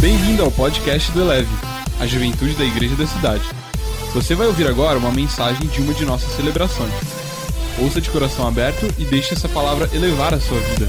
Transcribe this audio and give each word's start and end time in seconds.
Bem-vindo 0.00 0.42
ao 0.42 0.50
podcast 0.50 1.12
do 1.12 1.20
Eleve, 1.20 1.50
a 2.00 2.06
juventude 2.06 2.54
da 2.54 2.64
igreja 2.64 2.96
da 2.96 3.06
cidade. 3.06 3.44
Você 4.14 4.34
vai 4.34 4.46
ouvir 4.46 4.66
agora 4.66 4.98
uma 4.98 5.12
mensagem 5.12 5.68
de 5.68 5.82
uma 5.82 5.92
de 5.92 6.06
nossas 6.06 6.32
celebrações. 6.32 6.90
Ouça 7.78 8.00
de 8.00 8.08
coração 8.08 8.48
aberto 8.48 8.86
e 8.98 9.04
deixe 9.04 9.34
essa 9.34 9.46
palavra 9.46 9.94
elevar 9.94 10.32
a 10.32 10.40
sua 10.40 10.58
vida. 10.58 10.86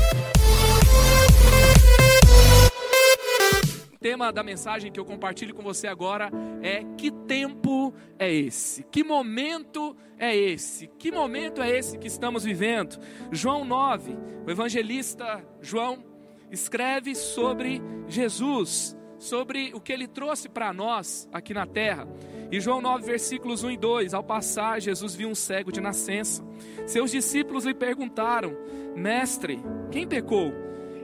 O 3.93 3.97
tema 3.99 4.31
da 4.31 4.43
mensagem 4.43 4.89
que 4.89 4.99
eu 4.99 5.03
compartilho 5.03 5.53
com 5.53 5.61
você 5.61 5.87
agora 5.87 6.31
é 6.63 6.85
que 6.97 7.11
tempo 7.11 7.93
é 8.17 8.33
esse? 8.33 8.81
Que 8.83 9.03
momento 9.03 9.93
é 10.17 10.33
esse? 10.33 10.87
Que 10.87 11.11
momento 11.11 11.61
é 11.61 11.69
esse 11.69 11.97
que 11.97 12.07
estamos 12.07 12.45
vivendo? 12.45 12.97
João 13.29 13.65
9, 13.65 14.17
o 14.47 14.49
evangelista 14.49 15.43
João 15.61 16.01
escreve 16.49 17.13
sobre 17.13 17.81
Jesus, 18.07 18.95
sobre 19.21 19.71
o 19.75 19.79
que 19.79 19.93
ele 19.93 20.07
trouxe 20.07 20.49
para 20.49 20.73
nós 20.73 21.29
aqui 21.31 21.53
na 21.53 21.65
terra. 21.65 22.07
E 22.51 22.59
João 22.59 22.81
9, 22.81 23.05
versículos 23.05 23.63
1 23.63 23.71
e 23.71 23.77
2: 23.77 24.13
Ao 24.15 24.23
passar, 24.23 24.81
Jesus 24.81 25.15
viu 25.15 25.29
um 25.29 25.35
cego 25.35 25.71
de 25.71 25.79
nascença. 25.79 26.43
Seus 26.87 27.11
discípulos 27.11 27.63
lhe 27.63 27.73
perguntaram: 27.73 28.57
Mestre, 28.95 29.61
quem 29.91 30.07
pecou? 30.07 30.51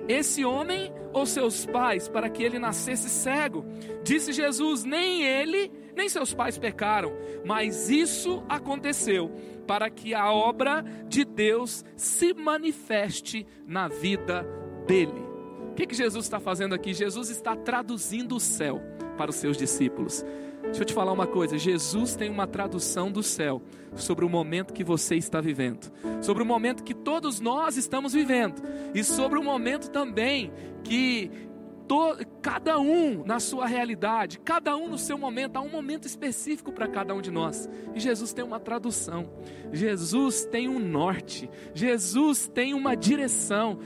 Esse 0.10 0.44
homem 0.44 0.92
ou 1.14 1.26
seus 1.26 1.66
pais, 1.66 2.08
para 2.08 2.30
que 2.30 2.42
ele 2.42 2.58
nascesse 2.58 3.08
cego? 3.08 3.64
Disse 4.04 4.34
Jesus: 4.34 4.84
Nem 4.84 5.24
ele, 5.24 5.72
nem 5.96 6.10
seus 6.10 6.34
pais 6.34 6.58
pecaram, 6.58 7.14
mas 7.46 7.88
isso 7.88 8.44
aconteceu 8.50 9.32
para 9.68 9.90
que 9.92 10.16
a 10.16 10.32
obra 10.32 10.84
de 11.08 11.24
Deus 11.24 11.86
se 11.96 12.34
manifeste 12.34 13.46
na 13.68 13.88
vida 13.88 14.44
dele 14.88 15.27
que, 15.78 15.86
que 15.86 15.96
Jesus 15.96 16.26
está 16.26 16.40
fazendo 16.40 16.74
aqui? 16.74 16.92
Jesus 16.92 17.30
está 17.30 17.56
traduzindo 17.56 18.36
o 18.36 18.40
céu 18.40 18.82
para 19.16 19.30
os 19.30 19.36
seus 19.36 19.56
discípulos. 19.56 20.26
Deixa 20.64 20.82
eu 20.82 20.86
te 20.86 20.94
falar 20.94 21.12
uma 21.12 21.28
coisa: 21.28 21.56
Jesus 21.56 22.16
tem 22.16 22.32
uma 22.32 22.48
tradução 22.48 23.12
do 23.12 23.22
céu 23.22 23.62
sobre 23.96 24.26
o 24.26 24.30
momento 24.30 24.74
que 24.74 24.84
você 24.84 25.16
está 25.16 25.40
vivendo, 25.40 25.92
sobre 26.20 26.42
o 26.42 26.46
momento 26.46 26.84
que 26.84 26.96
todos 26.96 27.40
nós 27.40 27.78
estamos 27.78 28.14
vivendo, 28.14 28.60
e 28.94 29.04
sobre 29.04 29.38
o 29.38 29.44
momento 29.44 29.92
também 29.92 30.52
que 30.84 31.30
to, 31.88 32.18
cada 32.42 32.80
um 32.80 33.24
na 33.24 33.40
sua 33.40 33.68
realidade, 33.68 34.40
cada 34.40 34.76
um 34.76 34.90
no 34.90 34.98
seu 34.98 35.18
momento, 35.18 35.58
há 35.58 35.62
um 35.62 35.70
momento 35.70 36.06
específico 36.06 36.72
para 36.72 36.88
cada 36.88 37.14
um 37.14 37.22
de 37.22 37.30
nós. 37.32 37.70
E 37.96 38.00
Jesus 38.00 38.34
tem 38.34 38.44
uma 38.44 38.60
tradução, 38.60 39.30
Jesus 39.72 40.44
tem 40.46 40.68
um 40.68 40.80
norte, 40.80 41.48
Jesus 41.74 42.48
tem 42.48 42.74
uma 42.74 42.96
direção. 42.96 43.80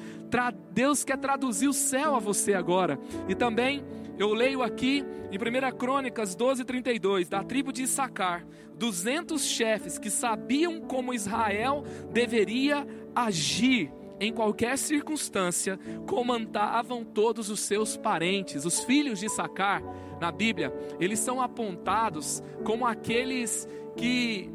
Deus 0.72 1.04
quer 1.04 1.18
traduzir 1.18 1.68
o 1.68 1.74
céu 1.74 2.16
a 2.16 2.20
você 2.20 2.54
agora. 2.54 3.00
E 3.28 3.36
também 3.36 3.84
eu 4.18 4.34
leio 4.34 4.62
aqui 4.62 5.04
em 5.32 5.38
1 5.38 5.78
Crônicas 5.78 6.36
12, 6.36 6.64
32, 6.64 7.30
da 7.30 7.44
tribo 7.44 7.72
de 7.72 7.84
Issacar, 7.84 8.46
200 8.76 9.44
chefes 9.44 9.98
que 9.98 10.10
sabiam 10.10 10.82
como 10.82 11.14
Israel 11.14 11.84
deveria 12.12 12.86
agir 13.16 13.92
em 14.20 14.32
qualquer 14.32 14.78
circunstância, 14.78 15.80
comandavam 16.08 17.04
todos 17.04 17.50
os 17.50 17.60
seus 17.60 17.98
parentes, 17.98 18.66
os 18.66 18.82
filhos 18.82 19.20
de 19.20 19.26
Issacar, 19.26 19.82
na 20.22 20.32
Bíblia, 20.32 20.72
eles 21.00 21.18
são 21.18 21.42
apontados 21.42 22.44
como 22.64 22.86
aqueles 22.86 23.68
que 23.98 24.52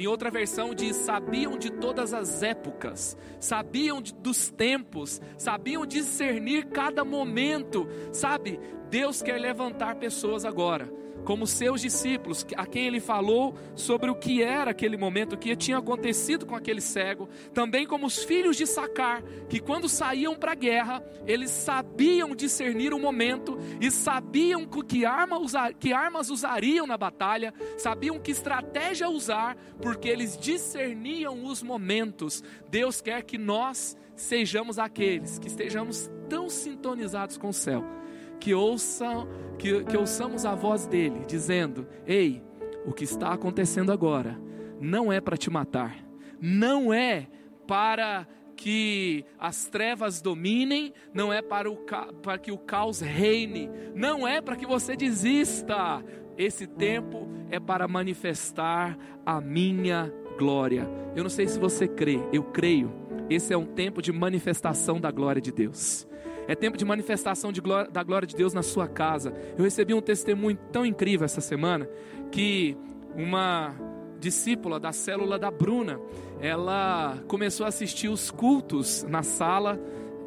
em 0.00 0.06
outra 0.06 0.30
versão 0.30 0.74
diz: 0.74 0.96
sabiam 0.96 1.58
de 1.58 1.70
todas 1.70 2.14
as 2.14 2.42
épocas, 2.42 3.16
sabiam 3.38 4.00
de, 4.00 4.14
dos 4.14 4.50
tempos, 4.50 5.20
sabiam 5.36 5.84
discernir 5.84 6.66
cada 6.66 7.04
momento, 7.04 7.86
sabe? 8.12 8.58
Deus 8.88 9.22
quer 9.22 9.38
levantar 9.38 9.96
pessoas 9.96 10.44
agora 10.44 11.00
como 11.24 11.46
seus 11.46 11.80
discípulos, 11.80 12.46
a 12.56 12.66
quem 12.66 12.86
ele 12.86 13.00
falou 13.00 13.54
sobre 13.74 14.10
o 14.10 14.14
que 14.14 14.42
era 14.42 14.70
aquele 14.70 14.96
momento, 14.96 15.34
o 15.34 15.38
que 15.38 15.54
tinha 15.54 15.78
acontecido 15.78 16.46
com 16.46 16.54
aquele 16.54 16.80
cego, 16.80 17.28
também 17.52 17.86
como 17.86 18.06
os 18.06 18.24
filhos 18.24 18.56
de 18.56 18.66
Sacar, 18.66 19.22
que 19.48 19.60
quando 19.60 19.88
saíam 19.88 20.34
para 20.34 20.52
a 20.52 20.54
guerra, 20.54 21.02
eles 21.26 21.50
sabiam 21.50 22.34
discernir 22.34 22.94
o 22.94 22.98
momento 22.98 23.58
e 23.80 23.90
sabiam 23.90 24.66
que, 24.66 25.04
arma 25.04 25.38
usar, 25.38 25.74
que 25.74 25.92
armas 25.92 26.30
usariam 26.30 26.86
na 26.86 26.96
batalha, 26.96 27.52
sabiam 27.76 28.18
que 28.18 28.30
estratégia 28.30 29.08
usar, 29.08 29.56
porque 29.80 30.08
eles 30.08 30.38
discerniam 30.38 31.44
os 31.44 31.62
momentos. 31.62 32.42
Deus 32.68 33.00
quer 33.00 33.22
que 33.22 33.38
nós 33.38 33.96
sejamos 34.14 34.78
aqueles 34.78 35.38
que 35.38 35.48
estejamos 35.48 36.10
tão 36.28 36.48
sintonizados 36.48 37.36
com 37.36 37.48
o 37.48 37.52
céu 37.52 37.99
que 38.40 38.54
ouçam, 38.54 39.28
que, 39.58 39.84
que 39.84 39.96
ouçamos 39.96 40.44
a 40.44 40.54
voz 40.54 40.86
dele, 40.86 41.20
dizendo: 41.26 41.86
Ei, 42.06 42.42
o 42.84 42.92
que 42.92 43.04
está 43.04 43.32
acontecendo 43.32 43.92
agora 43.92 44.40
não 44.80 45.12
é 45.12 45.20
para 45.20 45.36
te 45.36 45.50
matar, 45.50 45.96
não 46.40 46.92
é 46.92 47.28
para 47.66 48.26
que 48.56 49.24
as 49.38 49.66
trevas 49.66 50.20
dominem, 50.20 50.92
não 51.14 51.32
é 51.32 51.40
para, 51.40 51.70
o, 51.70 51.76
para 52.22 52.38
que 52.38 52.50
o 52.50 52.58
caos 52.58 53.00
reine, 53.00 53.70
não 53.94 54.26
é 54.26 54.40
para 54.40 54.56
que 54.56 54.66
você 54.66 54.96
desista. 54.96 56.04
Esse 56.36 56.66
tempo 56.66 57.28
é 57.50 57.60
para 57.60 57.86
manifestar 57.86 58.98
a 59.24 59.40
minha 59.40 60.12
glória. 60.38 60.88
Eu 61.14 61.22
não 61.22 61.30
sei 61.30 61.46
se 61.46 61.58
você 61.58 61.86
crê, 61.86 62.18
eu 62.32 62.42
creio. 62.44 62.92
Esse 63.28 63.52
é 63.52 63.56
um 63.56 63.66
tempo 63.66 64.02
de 64.02 64.12
manifestação 64.12 65.00
da 65.00 65.10
glória 65.10 65.40
de 65.40 65.52
Deus. 65.52 66.09
É 66.48 66.54
tempo 66.54 66.76
de 66.76 66.84
manifestação 66.84 67.52
de 67.52 67.60
glória, 67.60 67.90
da 67.90 68.02
glória 68.02 68.26
de 68.26 68.34
Deus 68.34 68.52
na 68.52 68.62
sua 68.62 68.88
casa. 68.88 69.32
Eu 69.56 69.64
recebi 69.64 69.94
um 69.94 70.00
testemunho 70.00 70.58
tão 70.72 70.84
incrível 70.84 71.24
essa 71.24 71.40
semana 71.40 71.88
que 72.30 72.76
uma 73.14 73.74
discípula 74.18 74.78
da 74.78 74.92
célula 74.92 75.38
da 75.38 75.50
Bruna, 75.50 75.98
ela 76.40 77.18
começou 77.26 77.64
a 77.64 77.70
assistir 77.70 78.08
os 78.08 78.30
cultos 78.30 79.02
na 79.04 79.22
sala 79.22 79.80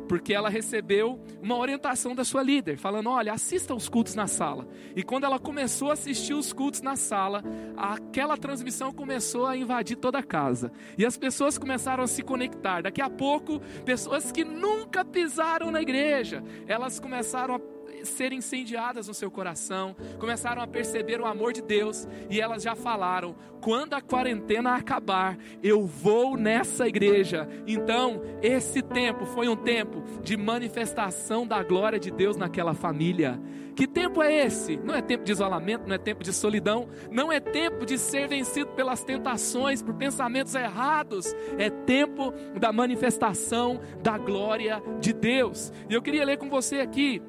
porque 0.08 0.34
ela 0.34 0.50
recebeu 0.50 1.20
uma 1.42 1.58
orientação 1.58 2.16
da 2.16 2.24
sua 2.24 2.44
líder, 2.44 2.78
falando: 2.78 3.10
olha, 3.10 3.34
assista 3.34 3.74
os 3.74 3.90
cultos 3.90 4.16
na 4.16 4.28
sala. 4.28 4.68
E 4.96 5.04
quando 5.04 5.26
ela 5.26 5.40
começou 5.40 5.90
a 5.90 5.94
assistir 5.94 6.34
os 6.34 6.54
cultos 6.54 6.82
na 6.82 6.96
sala, 6.96 7.44
aquela 7.76 8.38
transmissão 8.38 8.92
começou 8.92 9.46
a 9.46 9.58
invadir 9.58 9.98
toda 9.98 10.20
a 10.20 10.24
casa. 10.24 10.72
E 10.98 11.06
as 11.06 11.18
pessoas 11.18 11.58
começaram 11.58 12.04
a 12.04 12.08
se 12.08 12.22
conectar. 12.22 12.82
Daqui 12.82 13.02
a 13.02 13.10
pouco, 13.10 13.60
pessoas 13.86 14.32
que 14.32 14.44
nunca 14.44 15.04
pisaram 15.04 15.72
na 15.72 15.82
igreja, 15.82 16.44
elas 16.68 17.00
começaram 17.00 17.56
a 17.56 17.60
ser 18.04 18.34
incendiadas 18.34 19.08
no 19.08 19.14
seu 19.14 19.32
coração, 19.32 19.96
começaram 20.20 20.62
a 20.62 20.68
perceber 20.68 21.22
o 21.22 21.26
amor 21.26 21.54
de 21.54 21.62
Deus 21.62 22.08
e 22.30 22.40
elas 22.40 22.64
já 22.64 22.76
falaram: 22.76 23.36
quando 23.62 23.94
a 23.94 24.02
quarentena 24.02 24.76
acabar, 24.76 25.38
eu 25.62 25.86
vou 25.86 26.38
nessa 26.38 26.88
igreja. 26.88 27.48
Então, 27.66 28.22
esse 28.42 28.82
tempo 28.82 29.26
foi 29.26 29.48
um 29.48 29.56
tempo 29.56 30.04
de 30.22 30.36
manifestação 30.36 31.48
da 31.48 31.64
glória 31.64 32.00
de 32.00 32.12
Deus 32.12 32.36
naquela 32.36 32.74
família. 32.74 33.40
Que 33.76 33.88
tempo 33.88 34.22
é 34.22 34.46
esse? 34.46 34.78
Não 34.78 34.94
é 34.94 35.02
tempo 35.02 35.24
de 35.24 35.32
isolamento, 35.32 35.88
não 35.88 35.96
é 35.96 35.98
tempo 35.98 36.24
de 36.24 36.32
solidão, 36.32 36.88
não 37.10 37.32
é 37.32 37.40
tempo 37.40 37.88
de 37.88 37.98
ser 37.98 38.28
vencido 38.28 38.72
pelas 38.74 39.04
tentações, 39.04 39.82
por 39.82 39.96
pensamentos 39.96 40.54
errados. 40.54 41.34
É 41.58 41.72
tempo 41.72 42.32
da 42.60 42.72
manifestação 42.72 43.80
da 44.04 44.16
glória 44.18 44.82
de 45.00 45.12
Deus. 45.12 45.74
E 45.90 45.94
eu 45.94 46.04
queria 46.04 46.24
ler 46.24 46.38
com 46.38 46.50
você 46.50 46.82
aqui 46.82 47.20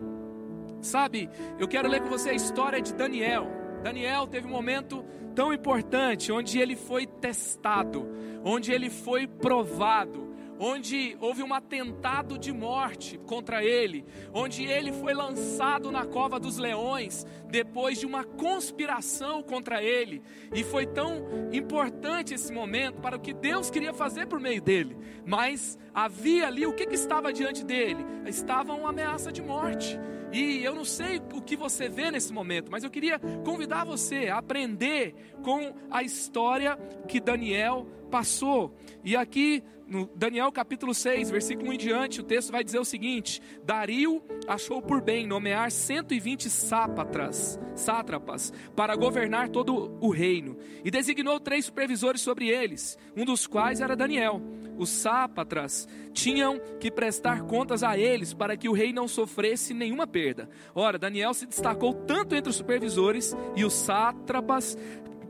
Sabe, 0.84 1.31
eu 1.59 1.67
quero 1.67 1.89
ler 1.89 2.03
com 2.03 2.11
você 2.11 2.28
a 2.28 2.34
história 2.34 2.81
de 2.81 2.93
Daniel. 2.93 3.49
Daniel 3.83 4.27
teve 4.27 4.47
um 4.47 4.50
momento 4.50 5.03
tão 5.34 5.50
importante 5.50 6.31
onde 6.31 6.59
ele 6.59 6.77
foi 6.77 7.06
testado, 7.06 8.06
onde 8.45 8.71
ele 8.71 8.91
foi 8.91 9.27
provado, 9.27 10.34
onde 10.59 11.17
houve 11.21 11.43
um 11.43 11.55
atentado 11.55 12.39
de 12.39 12.53
morte 12.53 13.19
contra 13.27 13.65
ele, 13.65 14.05
onde 14.33 14.65
ele 14.65 14.93
foi 14.93 15.15
lançado 15.15 15.91
na 15.91 16.04
cova 16.04 16.39
dos 16.39 16.59
leões 16.59 17.27
depois 17.48 17.98
de 17.98 18.04
uma 18.04 18.22
conspiração 18.22 19.42
contra 19.42 19.83
ele, 19.83 20.22
e 20.54 20.63
foi 20.63 20.87
tão 20.87 21.27
importante 21.51 22.34
esse 22.34 22.53
momento 22.53 23.01
para 23.01 23.16
o 23.16 23.21
que 23.21 23.33
Deus 23.33 23.71
queria 23.71 23.95
fazer 23.95 24.27
por 24.27 24.39
meio 24.39 24.60
dele, 24.60 24.97
mas 25.25 25.78
havia 25.95 26.47
ali 26.47 26.66
o 26.66 26.75
que, 26.75 26.87
que 26.87 26.95
estava 26.95 27.33
diante 27.33 27.65
dele? 27.65 28.04
Estava 28.27 28.75
uma 28.75 28.91
ameaça 28.91 29.33
de 29.33 29.42
morte. 29.42 29.98
E 30.34 30.65
eu 30.65 30.75
não 30.75 30.84
sei 30.84 31.22
o 31.33 31.41
que 31.41 31.54
você 31.54 31.89
vê 31.89 32.10
nesse 32.10 32.33
momento, 32.33 32.69
mas 32.69 32.83
eu 32.83 32.91
queria 32.91 33.21
convidar 33.45 33.84
você 33.84 34.27
a 34.28 34.39
aprender 34.39 35.15
com 35.45 35.72
a 35.89 36.03
história 36.03 36.77
que 37.07 37.21
Daniel 37.21 37.86
passou. 38.10 38.77
E 39.04 39.15
aqui 39.15 39.63
no 39.86 40.10
Daniel 40.16 40.51
capítulo 40.51 40.92
6, 40.92 41.31
versículo 41.31 41.71
1 41.71 41.72
em 41.72 41.78
diante, 41.78 42.21
o 42.21 42.25
texto 42.25 42.51
vai 42.51 42.65
dizer 42.65 42.81
o 42.81 42.84
seguinte: 42.84 43.41
Dario 43.65 44.25
achou 44.48 44.83
por 44.83 45.01
bem 45.01 45.25
nomear 45.25 45.71
120 45.71 46.51
sápatras, 46.51 47.60
sátrapas 47.77 48.53
para 48.75 48.97
governar 48.97 49.51
todo 49.51 49.97
o 50.01 50.10
reino, 50.10 50.57
e 50.84 50.91
designou 50.91 51.39
três 51.39 51.66
supervisores 51.66 52.21
sobre 52.21 52.48
eles, 52.48 52.98
um 53.16 53.25
dos 53.25 53.47
quais 53.47 53.80
era 53.80 53.95
Daniel. 53.95 54.42
Os 54.76 54.88
sápatras 54.88 55.88
tinham 56.12 56.60
que 56.80 56.91
prestar 56.91 57.42
contas 57.42 57.82
a 57.82 57.98
eles 57.98 58.32
para 58.32 58.56
que 58.56 58.68
o 58.68 58.72
rei 58.72 58.92
não 58.92 59.09
sofresse 59.09 59.74
nenhuma 59.74 60.06
perda. 60.06 60.48
Ora, 60.74 60.98
Daniel 60.98 61.34
se 61.34 61.47
destacou 61.47 61.94
tanto 61.94 62.34
entre 62.34 62.50
os 62.50 62.56
supervisores 62.56 63.36
e 63.56 63.65
os 63.65 63.72
sátrapas 63.72 64.76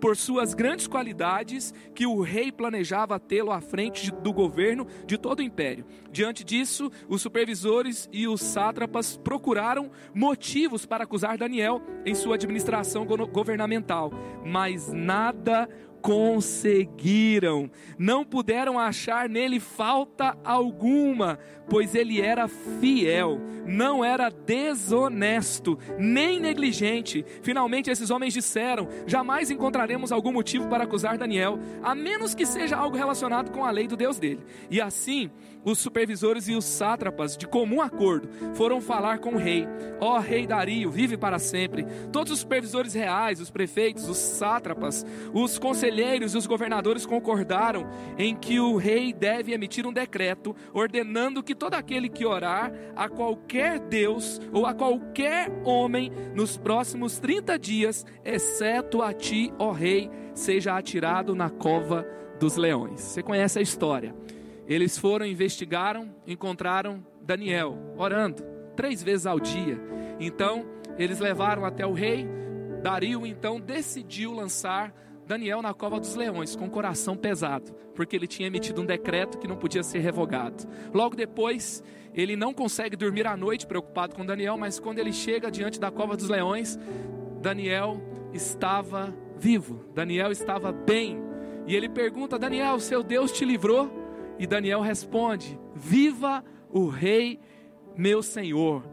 por 0.04 0.18
suas 0.18 0.52
grandes 0.52 0.86
qualidades 0.86 1.72
que 1.94 2.06
o 2.06 2.20
rei 2.20 2.52
planejava 2.52 3.18
tê-lo 3.18 3.50
à 3.50 3.62
frente 3.62 4.12
do 4.12 4.34
governo 4.34 4.86
de 5.06 5.16
todo 5.16 5.38
o 5.38 5.42
império. 5.42 5.86
Diante 6.12 6.44
disso, 6.44 6.92
os 7.08 7.22
supervisores 7.22 8.06
e 8.12 8.28
os 8.28 8.42
sátrapas 8.42 9.16
procuraram 9.16 9.90
motivos 10.14 10.84
para 10.84 11.04
acusar 11.04 11.38
Daniel 11.38 11.80
em 12.04 12.14
sua 12.14 12.34
administração 12.34 13.06
governamental, 13.06 14.12
mas 14.44 14.92
nada 14.92 15.66
conseguiram, 16.04 17.70
não 17.98 18.26
puderam 18.26 18.78
achar 18.78 19.26
nele 19.26 19.58
falta 19.58 20.36
alguma, 20.44 21.38
pois 21.66 21.94
ele 21.94 22.20
era 22.20 22.46
fiel, 22.46 23.40
não 23.66 24.04
era 24.04 24.28
desonesto, 24.28 25.78
nem 25.98 26.38
negligente. 26.38 27.24
Finalmente, 27.42 27.90
esses 27.90 28.10
homens 28.10 28.34
disseram: 28.34 28.86
jamais 29.06 29.50
encontraremos 29.50 30.12
algum 30.12 30.30
motivo 30.30 30.68
para 30.68 30.84
acusar 30.84 31.16
Daniel, 31.16 31.58
a 31.82 31.94
menos 31.94 32.34
que 32.34 32.44
seja 32.44 32.76
algo 32.76 32.98
relacionado 32.98 33.50
com 33.50 33.64
a 33.64 33.70
lei 33.70 33.88
do 33.88 33.96
Deus 33.96 34.18
dele. 34.18 34.44
E 34.70 34.82
assim, 34.82 35.30
os 35.64 35.78
supervisores 35.78 36.48
e 36.48 36.54
os 36.54 36.66
sátrapas, 36.66 37.34
de 37.34 37.46
comum 37.46 37.80
acordo, 37.80 38.28
foram 38.52 38.78
falar 38.78 39.20
com 39.20 39.36
o 39.36 39.38
rei: 39.38 39.66
Ó 39.98 40.16
oh, 40.16 40.20
rei 40.20 40.46
Dario, 40.46 40.90
vive 40.90 41.16
para 41.16 41.38
sempre. 41.38 41.86
Todos 42.12 42.30
os 42.30 42.40
supervisores 42.40 42.92
reais, 42.92 43.40
os 43.40 43.50
prefeitos, 43.50 44.06
os 44.06 44.18
sátrapas, 44.18 45.06
os 45.32 45.58
conselheiros 45.58 45.93
e 46.02 46.36
os 46.36 46.46
governadores 46.46 47.06
concordaram 47.06 47.88
em 48.18 48.34
que 48.34 48.58
o 48.58 48.76
rei 48.76 49.12
deve 49.12 49.52
emitir 49.52 49.86
um 49.86 49.92
decreto 49.92 50.54
ordenando 50.72 51.42
que 51.42 51.54
todo 51.54 51.74
aquele 51.74 52.08
que 52.08 52.26
orar 52.26 52.72
a 52.96 53.08
qualquer 53.08 53.78
Deus 53.78 54.40
ou 54.52 54.66
a 54.66 54.74
qualquer 54.74 55.50
homem 55.64 56.10
nos 56.34 56.56
próximos 56.56 57.18
30 57.18 57.58
dias, 57.58 58.04
exceto 58.24 59.02
a 59.02 59.12
ti, 59.12 59.52
ó 59.58 59.70
rei, 59.70 60.10
seja 60.34 60.76
atirado 60.76 61.34
na 61.34 61.48
cova 61.50 62.06
dos 62.38 62.56
leões. 62.56 63.00
Você 63.00 63.22
conhece 63.22 63.58
a 63.58 63.62
história. 63.62 64.14
Eles 64.66 64.98
foram, 64.98 65.26
investigaram, 65.26 66.14
encontraram 66.26 67.04
Daniel 67.22 67.78
orando 67.96 68.42
três 68.74 69.02
vezes 69.02 69.26
ao 69.26 69.38
dia. 69.38 69.80
Então, 70.18 70.66
eles 70.98 71.18
levaram 71.18 71.64
até 71.64 71.86
o 71.86 71.92
rei. 71.92 72.26
Dario 72.82 73.26
então 73.26 73.60
decidiu 73.60 74.32
lançar 74.32 74.92
Daniel 75.26 75.62
na 75.62 75.72
cova 75.72 75.98
dos 75.98 76.14
leões, 76.14 76.54
com 76.54 76.66
o 76.66 76.70
coração 76.70 77.16
pesado, 77.16 77.72
porque 77.94 78.14
ele 78.14 78.26
tinha 78.26 78.46
emitido 78.48 78.82
um 78.82 78.86
decreto 78.86 79.38
que 79.38 79.48
não 79.48 79.56
podia 79.56 79.82
ser 79.82 80.00
revogado. 80.00 80.64
Logo 80.92 81.16
depois, 81.16 81.82
ele 82.14 82.36
não 82.36 82.52
consegue 82.52 82.94
dormir 82.96 83.26
à 83.26 83.36
noite 83.36 83.66
preocupado 83.66 84.14
com 84.14 84.24
Daniel, 84.24 84.58
mas 84.58 84.78
quando 84.78 84.98
ele 84.98 85.12
chega 85.12 85.50
diante 85.50 85.80
da 85.80 85.90
cova 85.90 86.16
dos 86.16 86.28
leões, 86.28 86.78
Daniel 87.40 88.00
estava 88.32 89.14
vivo, 89.38 89.84
Daniel 89.94 90.30
estava 90.30 90.70
bem. 90.72 91.22
E 91.66 91.74
ele 91.74 91.88
pergunta: 91.88 92.38
Daniel, 92.38 92.78
seu 92.78 93.02
Deus 93.02 93.32
te 93.32 93.44
livrou? 93.44 93.90
E 94.38 94.46
Daniel 94.46 94.80
responde: 94.80 95.58
Viva 95.74 96.44
o 96.70 96.86
Rei, 96.86 97.40
meu 97.96 98.22
Senhor, 98.22 98.84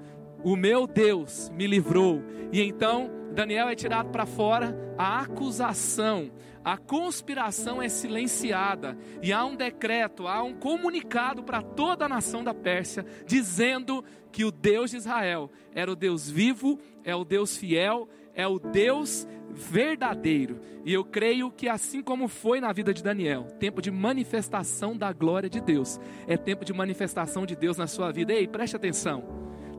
o 0.43 0.55
meu 0.55 0.87
Deus 0.87 1.49
me 1.53 1.67
livrou. 1.67 2.21
E 2.51 2.61
então 2.61 3.20
Daniel 3.33 3.69
é 3.69 3.75
tirado 3.75 4.09
para 4.09 4.25
fora, 4.25 4.75
a 4.97 5.19
acusação, 5.21 6.31
a 6.63 6.77
conspiração 6.77 7.81
é 7.81 7.89
silenciada, 7.89 8.97
e 9.21 9.33
há 9.33 9.43
um 9.45 9.55
decreto, 9.55 10.27
há 10.27 10.43
um 10.43 10.53
comunicado 10.53 11.43
para 11.43 11.61
toda 11.61 12.05
a 12.05 12.09
nação 12.09 12.43
da 12.43 12.53
Pérsia, 12.53 13.05
dizendo 13.25 14.03
que 14.31 14.45
o 14.45 14.51
Deus 14.51 14.91
de 14.91 14.97
Israel 14.97 15.49
era 15.73 15.91
o 15.91 15.95
Deus 15.95 16.29
vivo, 16.29 16.79
é 17.03 17.15
o 17.15 17.23
Deus 17.23 17.57
fiel, 17.57 18.07
é 18.33 18.47
o 18.47 18.59
Deus 18.59 19.27
verdadeiro. 19.49 20.59
E 20.85 20.93
eu 20.93 21.03
creio 21.03 21.51
que 21.51 21.67
assim 21.67 22.01
como 22.01 22.27
foi 22.27 22.59
na 22.59 22.71
vida 22.71 22.93
de 22.93 23.03
Daniel, 23.03 23.43
tempo 23.59 23.81
de 23.81 23.91
manifestação 23.91 24.95
da 24.95 25.11
glória 25.11 25.49
de 25.49 25.59
Deus, 25.59 25.99
é 26.27 26.37
tempo 26.37 26.63
de 26.63 26.73
manifestação 26.73 27.45
de 27.45 27.55
Deus 27.55 27.77
na 27.77 27.87
sua 27.87 28.11
vida. 28.11 28.33
Ei, 28.33 28.47
preste 28.47 28.75
atenção. 28.75 29.23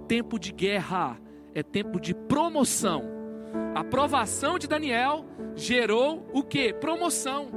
Tempo 0.06 0.38
de 0.38 0.52
guerra 0.52 1.18
é 1.54 1.62
tempo 1.62 2.00
de 2.00 2.14
promoção. 2.14 3.11
A 3.74 3.84
provação 3.84 4.58
de 4.58 4.66
Daniel 4.66 5.24
gerou 5.54 6.26
o 6.32 6.42
que? 6.42 6.72
Promoção. 6.72 7.50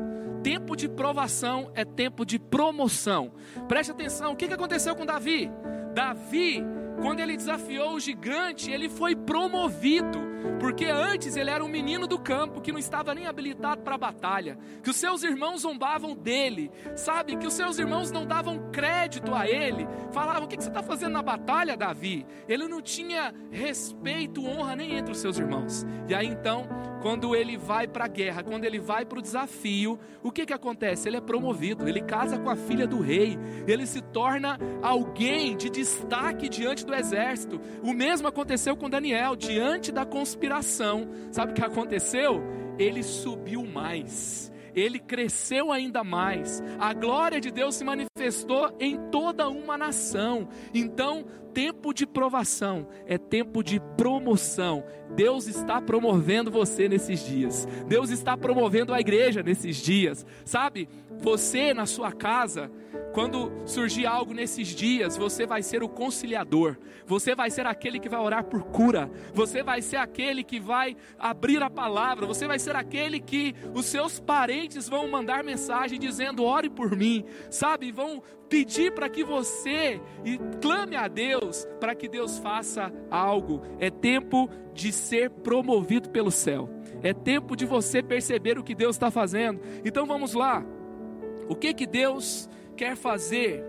Tempo 0.44 0.76
de 0.76 0.88
provação 0.88 1.72
é 1.74 1.84
tempo 1.84 2.26
de 2.26 2.38
promoção. 2.38 3.34
Preste 3.68 3.92
atenção, 3.92 4.34
o 4.34 4.36
que 4.36 4.46
aconteceu 4.46 4.96
com 4.96 5.06
Davi? 5.06 5.50
Davi 5.94 6.64
quando 7.02 7.20
ele 7.20 7.36
desafiou 7.36 7.94
o 7.94 8.00
gigante, 8.00 8.72
ele 8.72 8.90
foi 8.90 9.16
promovido, 9.16 10.20
porque 10.60 10.86
antes 10.86 11.36
ele 11.36 11.50
era 11.50 11.64
um 11.64 11.68
menino 11.68 12.08
do 12.08 12.18
campo 12.20 12.62
que 12.62 12.72
não 12.72 12.80
estava 12.80 13.14
nem 13.14 13.26
habilitado 13.26 13.82
para 13.82 13.96
a 13.96 13.98
batalha, 13.98 14.58
que 14.84 14.90
os 14.90 14.96
seus 14.96 15.24
irmãos 15.24 15.62
zombavam 15.62 16.16
dele, 16.16 16.72
sabe? 16.96 17.36
Que 17.36 17.48
os 17.48 17.54
seus 17.54 17.80
irmãos 17.80 18.12
não 18.12 18.26
davam 18.26 18.70
crédito 18.72 19.34
a 19.34 19.48
ele, 19.48 19.88
falavam: 20.12 20.46
O 20.46 20.48
que 20.48 20.56
você 20.56 20.70
está 20.70 20.84
fazendo 20.84 21.14
na 21.14 21.22
batalha, 21.22 21.76
Davi? 21.76 22.26
Ele 22.48 22.68
não 22.68 22.82
tinha 22.82 23.34
respeito, 23.52 24.46
honra 24.46 24.76
nem 24.76 24.96
entre 24.96 25.12
os 25.12 25.20
seus 25.20 25.38
irmãos. 25.38 25.86
E 26.08 26.14
aí 26.14 26.28
então, 26.28 26.68
quando 27.02 27.36
ele 27.36 27.58
vai 27.58 27.88
para 27.88 28.06
a 28.06 28.08
guerra, 28.08 28.44
quando 28.44 28.66
ele 28.66 28.80
vai 28.80 29.06
para 29.06 29.20
o 29.20 29.22
desafio, 29.22 30.00
o 30.24 30.32
que, 30.32 30.46
que 30.46 30.54
acontece? 30.54 31.08
Ele 31.08 31.18
é 31.18 31.22
promovido, 31.22 31.88
ele 31.88 32.02
casa 32.02 32.38
com 32.40 32.50
a 32.50 32.56
filha 32.56 32.88
do 32.88 33.00
rei, 33.00 33.38
ele 33.68 33.86
se 33.86 34.02
torna 34.02 34.58
alguém 34.82 35.56
de 35.56 35.70
destaque 35.70 36.50
diante 36.50 36.85
do 36.86 36.94
exército. 36.94 37.60
O 37.84 37.94
mesmo 37.94 38.28
aconteceu 38.28 38.76
com 38.76 38.90
Daniel, 38.90 39.36
diante 39.36 39.92
da 39.92 40.06
conspiração. 40.06 41.10
Sabe 41.32 41.52
o 41.52 41.56
que 41.56 41.64
aconteceu? 41.64 42.42
Ele 42.78 43.04
subiu 43.04 43.66
mais 43.66 44.54
ele 44.76 45.00
cresceu 45.00 45.72
ainda 45.72 46.04
mais. 46.04 46.62
A 46.78 46.94
glória 46.94 47.40
de 47.40 47.50
Deus 47.50 47.76
se 47.76 47.84
manifestou 47.84 48.76
em 48.80 48.98
toda 49.10 49.48
uma 49.48 49.78
nação. 49.78 50.50
Então, 50.74 51.26
tempo 51.54 51.94
de 51.94 52.06
provação 52.06 52.86
é 53.06 53.18
tempo 53.18 53.64
de 53.64 53.80
promoção. 53.96 54.84
Deus 55.16 55.48
está 55.48 55.82
promovendo 55.82 56.52
você 56.52 56.90
nesses 56.90 57.26
dias. 57.26 57.66
Deus 57.88 58.10
está 58.10 58.36
promovendo 58.36 58.94
a 58.94 59.00
igreja 59.00 59.42
nesses 59.42 59.78
dias. 59.78 60.26
Sabe? 60.44 60.90
Você 61.26 61.74
na 61.74 61.88
sua 61.88 62.12
casa, 62.12 62.72
quando 63.12 63.52
surgir 63.66 64.06
algo 64.06 64.32
nesses 64.32 64.68
dias, 64.68 65.18
você 65.18 65.44
vai 65.44 65.64
ser 65.64 65.82
o 65.82 65.90
conciliador, 65.90 66.78
você 67.04 67.34
vai 67.34 67.50
ser 67.50 67.66
aquele 67.66 68.00
que 68.00 68.08
vai 68.08 68.20
orar 68.20 68.44
por 68.44 68.62
cura, 68.66 69.10
você 69.34 69.64
vai 69.64 69.82
ser 69.82 69.96
aquele 69.98 70.44
que 70.44 70.60
vai 70.60 70.96
abrir 71.18 71.64
a 71.64 71.70
palavra, 71.70 72.28
você 72.28 72.46
vai 72.46 72.60
ser 72.60 72.76
aquele 72.76 73.20
que 73.20 73.56
os 73.74 73.88
seus 73.88 74.20
parentes 74.20 74.88
vão 74.88 75.08
mandar 75.08 75.44
mensagem 75.44 76.00
dizendo: 76.00 76.44
ore 76.44 76.70
por 76.70 76.96
mim, 76.96 77.26
sabe? 77.50 77.92
Vão 77.92 78.22
pedir 78.48 78.94
para 78.94 79.10
que 79.10 79.24
você 79.24 80.00
clame 80.62 80.96
a 80.96 81.08
Deus 81.08 81.68
para 81.80 81.96
que 81.96 82.08
Deus 82.08 82.38
faça 82.38 82.94
algo. 83.10 83.64
É 83.80 83.90
tempo 83.90 84.48
de 84.76 84.92
ser 84.92 85.32
promovido 85.32 86.12
pelo 86.12 86.30
céu. 86.30 86.70
É 87.02 87.16
tempo 87.16 87.56
de 87.56 87.66
você 87.66 88.04
perceber 88.04 88.60
o 88.60 88.64
que 88.64 88.76
Deus 88.76 88.96
está 88.96 89.10
fazendo. 89.10 89.60
Então 89.84 90.06
vamos 90.06 90.36
lá. 90.36 90.64
O 91.48 91.56
que 91.56 91.74
que 91.74 91.86
Deus 91.86 92.50
quer 92.76 92.96
fazer? 92.96 93.64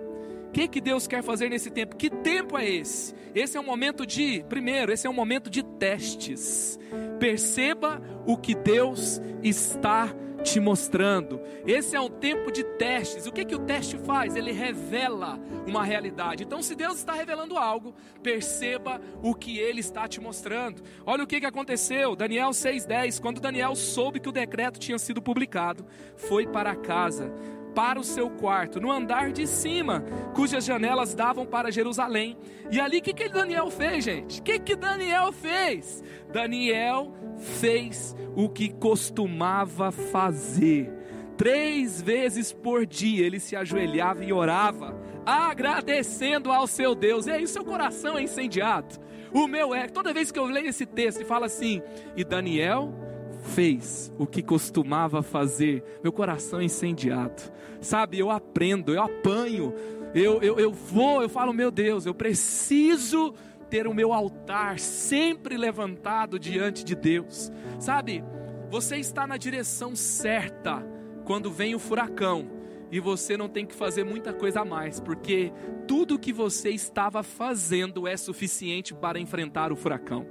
O 0.49 0.53
que 0.53 0.69
que 0.69 0.81
Deus 0.81 1.07
quer 1.07 1.23
fazer 1.23 1.49
nesse 1.49 1.71
tempo? 1.71 1.97
Que 1.97 2.09
tempo 2.09 2.57
é 2.57 2.69
esse? 2.69 3.15
Esse 3.35 3.57
é 3.57 3.61
um 3.61 3.65
momento 3.65 4.07
de, 4.07 4.43
primeiro, 4.49 4.93
esse 4.93 5.07
é 5.07 5.11
um 5.11 5.15
momento 5.15 5.51
de 5.51 5.63
testes. 5.63 6.79
Perceba 7.19 8.01
o 8.27 8.37
que 8.37 8.55
Deus 8.55 9.21
está 9.43 10.15
te 10.47 10.61
mostrando. 10.61 11.41
Esse 11.67 11.97
é 11.97 12.01
um 12.01 12.09
tempo 12.09 12.53
de 12.53 12.63
testes. 12.63 13.27
O 13.27 13.33
que, 13.33 13.45
que 13.45 13.55
o 13.55 13.59
teste 13.59 13.99
faz? 13.99 14.37
Ele 14.37 14.53
revela 14.53 15.39
uma 15.67 15.85
realidade. 15.85 16.45
Então, 16.45 16.63
se 16.63 16.75
Deus 16.75 16.99
está 16.99 17.13
revelando 17.13 17.59
algo, 17.59 17.95
perceba 18.23 19.01
o 19.23 19.35
que 19.35 19.59
ele 19.59 19.81
está 19.81 20.07
te 20.07 20.21
mostrando. 20.21 20.83
Olha 21.05 21.25
o 21.25 21.27
que, 21.27 21.41
que 21.41 21.47
aconteceu. 21.47 22.15
Daniel 22.15 22.51
6,10. 22.51 23.21
Quando 23.21 23.41
Daniel 23.41 23.75
soube 23.75 24.21
que 24.21 24.29
o 24.29 24.33
decreto 24.33 24.79
tinha 24.79 24.99
sido 24.99 25.21
publicado, 25.21 25.85
foi 26.17 26.47
para 26.47 26.75
casa 26.77 27.33
para 27.77 28.01
o 28.01 28.05
seu 28.05 28.31
quarto, 28.31 28.81
no 28.81 28.91
andar 28.91 29.31
de 29.31 29.47
cima, 29.47 30.03
cujas 30.35 30.65
janelas 30.65 31.15
davam 31.15 31.45
para 31.45 31.71
Jerusalém. 31.71 32.35
E 32.71 32.81
ali, 32.81 32.99
o 32.99 33.03
que, 33.03 33.13
que 33.13 33.29
Daniel 33.29 33.71
fez, 33.71 34.03
gente? 34.03 34.41
O 34.41 34.43
que, 34.43 34.59
que 34.59 34.75
Daniel 34.75 35.31
fez? 35.31 36.03
Daniel 36.33 37.13
fez 37.37 38.17
o 38.35 38.49
que 38.49 38.71
costumava 38.71 39.93
fazer. 39.93 40.91
Três 41.37 42.01
vezes 42.01 42.51
por 42.51 42.87
dia 42.87 43.27
ele 43.27 43.39
se 43.39 43.55
ajoelhava 43.55 44.25
e 44.25 44.33
orava, 44.33 44.99
agradecendo 45.27 46.51
ao 46.51 46.67
seu 46.67 46.95
Deus. 46.95 47.27
E 47.27 47.31
aí, 47.31 47.47
seu 47.47 47.63
coração 47.63 48.17
é 48.17 48.23
incendiado. 48.23 48.97
O 49.35 49.47
meu 49.47 49.75
é, 49.75 49.87
toda 49.87 50.15
vez 50.15 50.33
que 50.33 50.39
eu 50.39 50.47
leio 50.47 50.69
esse 50.69 50.87
texto 50.87 51.21
e 51.21 51.27
fala 51.27 51.45
assim, 51.45 51.83
e 52.17 52.25
Daniel 52.25 53.06
fez 53.47 54.13
o 54.19 54.27
que 54.27 54.43
costumava 54.43 55.23
fazer, 55.23 55.83
meu 56.03 56.13
coração 56.13 56.61
é 56.61 56.65
incendiado. 56.65 57.43
Sabe, 57.81 58.19
eu 58.19 58.31
aprendo, 58.31 58.93
eu 58.93 59.03
apanho, 59.03 59.73
eu, 60.15 60.43
eu, 60.43 60.59
eu 60.59 60.73
vou, 60.73 61.23
eu 61.23 61.29
falo, 61.29 61.53
meu 61.53 61.71
Deus, 61.71 62.07
eu 62.07 62.15
preciso 62.15 63.35
ter 63.71 63.87
o 63.87 63.95
meu 63.95 64.13
altar 64.13 64.79
sempre 64.79 65.57
levantado 65.57 66.39
diante 66.39 66.85
de 66.85 66.95
Deus. 66.95 67.51
Sabe, 67.79 68.25
você 68.71 68.97
está 68.97 69.27
na 69.27 69.37
direção 69.37 69.95
certa 69.95 70.85
quando 71.25 71.51
vem 71.51 71.75
o 71.75 71.79
furacão 71.79 72.51
e 72.91 73.01
você 73.01 73.37
não 73.37 73.49
tem 73.49 73.67
que 73.67 73.75
fazer 73.75 74.05
muita 74.05 74.33
coisa 74.33 74.61
a 74.61 74.65
mais, 74.65 75.01
porque 75.01 75.53
tudo 75.87 76.19
que 76.19 76.33
você 76.33 76.71
estava 76.71 77.23
fazendo 77.23 78.07
é 78.07 78.17
suficiente 78.17 78.95
para 78.95 79.19
enfrentar 79.19 79.73
o 79.73 79.77
furacão. 79.77 80.27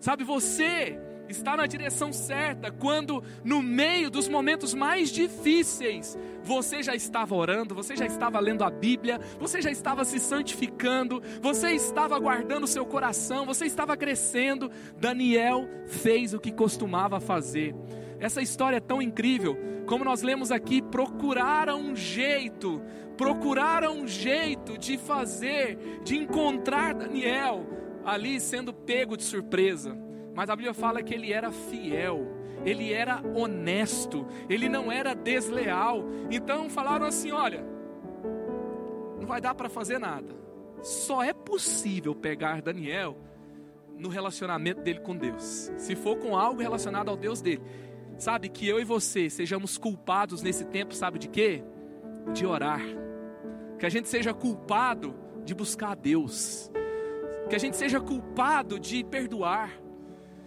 Sabe, 0.00 0.24
você 0.24 0.98
está 1.28 1.56
na 1.56 1.66
direção 1.66 2.12
certa 2.12 2.70
quando, 2.70 3.22
no 3.44 3.62
meio 3.62 4.10
dos 4.10 4.28
momentos 4.28 4.74
mais 4.74 5.10
difíceis, 5.10 6.18
você 6.42 6.82
já 6.82 6.94
estava 6.94 7.34
orando, 7.34 7.74
você 7.74 7.96
já 7.96 8.06
estava 8.06 8.38
lendo 8.40 8.62
a 8.62 8.70
Bíblia, 8.70 9.20
você 9.38 9.60
já 9.60 9.70
estava 9.70 10.04
se 10.04 10.18
santificando, 10.18 11.22
você 11.40 11.72
estava 11.72 12.18
guardando 12.18 12.66
seu 12.66 12.86
coração, 12.86 13.44
você 13.44 13.66
estava 13.66 13.96
crescendo. 13.96 14.70
Daniel 14.98 15.68
fez 15.86 16.34
o 16.34 16.40
que 16.40 16.52
costumava 16.52 17.20
fazer. 17.20 17.74
Essa 18.18 18.40
história 18.40 18.76
é 18.76 18.80
tão 18.80 19.02
incrível, 19.02 19.56
como 19.86 20.04
nós 20.04 20.22
lemos 20.22 20.50
aqui, 20.50 20.80
procuraram 20.80 21.80
um 21.80 21.96
jeito, 21.96 22.82
procuraram 23.16 24.00
um 24.00 24.08
jeito 24.08 24.78
de 24.78 24.96
fazer, 24.96 26.00
de 26.02 26.16
encontrar 26.16 26.94
Daniel 26.94 27.66
ali 28.04 28.40
sendo 28.40 28.72
pego 28.72 29.16
de 29.16 29.24
surpresa. 29.24 30.05
Mas 30.36 30.50
a 30.50 30.54
Bíblia 30.54 30.74
fala 30.74 31.02
que 31.02 31.14
ele 31.14 31.32
era 31.32 31.50
fiel, 31.50 32.28
ele 32.62 32.92
era 32.92 33.22
honesto, 33.34 34.26
ele 34.50 34.68
não 34.68 34.92
era 34.92 35.14
desleal. 35.14 36.04
Então 36.30 36.68
falaram 36.68 37.06
assim: 37.06 37.32
olha, 37.32 37.64
não 39.18 39.26
vai 39.26 39.40
dar 39.40 39.54
para 39.54 39.70
fazer 39.70 39.98
nada. 39.98 40.36
Só 40.82 41.24
é 41.24 41.32
possível 41.32 42.14
pegar 42.14 42.60
Daniel 42.60 43.16
no 43.96 44.10
relacionamento 44.10 44.82
dele 44.82 45.00
com 45.00 45.16
Deus. 45.16 45.72
Se 45.78 45.96
for 45.96 46.16
com 46.18 46.36
algo 46.36 46.60
relacionado 46.60 47.08
ao 47.08 47.16
Deus 47.16 47.40
dele. 47.40 47.62
Sabe, 48.18 48.50
que 48.50 48.68
eu 48.68 48.78
e 48.78 48.84
você 48.84 49.28
sejamos 49.30 49.78
culpados 49.78 50.42
nesse 50.42 50.66
tempo, 50.66 50.94
sabe 50.94 51.18
de 51.18 51.28
quê? 51.28 51.62
De 52.34 52.46
orar. 52.46 52.82
Que 53.78 53.86
a 53.86 53.90
gente 53.90 54.08
seja 54.08 54.34
culpado 54.34 55.14
de 55.44 55.54
buscar 55.54 55.92
a 55.92 55.94
Deus. 55.94 56.70
Que 57.48 57.56
a 57.56 57.58
gente 57.58 57.76
seja 57.76 58.00
culpado 58.00 58.78
de 58.78 59.02
perdoar. 59.02 59.85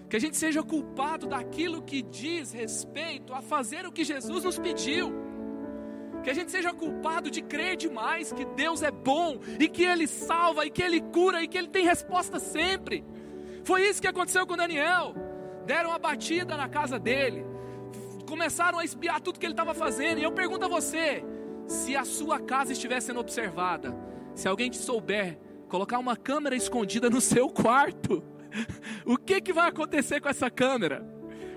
Que 0.10 0.16
a 0.16 0.20
gente 0.20 0.38
seja 0.38 0.64
culpado 0.64 1.28
daquilo 1.28 1.82
que 1.82 2.02
diz 2.02 2.52
respeito 2.52 3.34
a 3.34 3.42
fazer 3.42 3.86
o 3.86 3.92
que 3.92 4.04
Jesus 4.04 4.44
nos 4.44 4.58
pediu. 4.58 5.14
Que 6.24 6.30
a 6.30 6.34
gente 6.34 6.52
seja 6.52 6.74
culpado 6.74 7.30
de 7.30 7.42
crer 7.42 7.78
demais 7.78 8.34
que 8.34 8.44
Deus 8.44 8.82
é 8.82 8.92
bom 8.92 9.40
e 9.60 9.68
que 9.68 9.84
Ele 9.84 10.08
salva 10.08 10.66
e 10.66 10.70
que 10.70 10.82
Ele 10.82 11.00
cura 11.00 11.42
e 11.42 11.48
que 11.48 11.58
Ele 11.58 11.68
tem 11.68 11.86
resposta 11.86 12.40
sempre. 12.40 13.06
Foi 13.64 13.88
isso 13.88 14.02
que 14.02 14.08
aconteceu 14.08 14.46
com 14.48 14.58
Daniel. 14.58 15.14
Deram 15.66 15.92
a 15.92 16.00
batida 16.00 16.58
na 16.58 16.68
casa 16.68 16.98
dele 16.98 17.46
começaram 18.30 18.78
a 18.78 18.86
espiar 18.86 19.20
tudo 19.20 19.40
que 19.40 19.46
ele 19.46 19.54
estava 19.54 19.74
fazendo. 19.74 20.20
E 20.20 20.24
eu 20.24 20.32
pergunto 20.32 20.64
a 20.64 20.68
você: 20.68 21.26
se 21.68 21.96
a 21.96 22.06
sua 22.06 22.40
casa 22.40 22.72
estiver 22.72 23.02
sendo 23.02 23.20
observada, 23.20 23.96
se 24.36 24.48
alguém 24.48 24.70
te 24.70 24.78
souber 24.78 25.40
colocar 25.68 25.98
uma 25.98 26.16
câmera 26.16 26.56
escondida 26.56 27.10
no 27.10 27.20
seu 27.20 27.50
quarto, 27.50 28.24
o 29.06 29.18
que, 29.18 29.42
que 29.42 29.54
vai 29.54 29.68
acontecer 29.68 30.20
com 30.20 30.30
essa 30.30 30.50
câmera? 30.50 31.06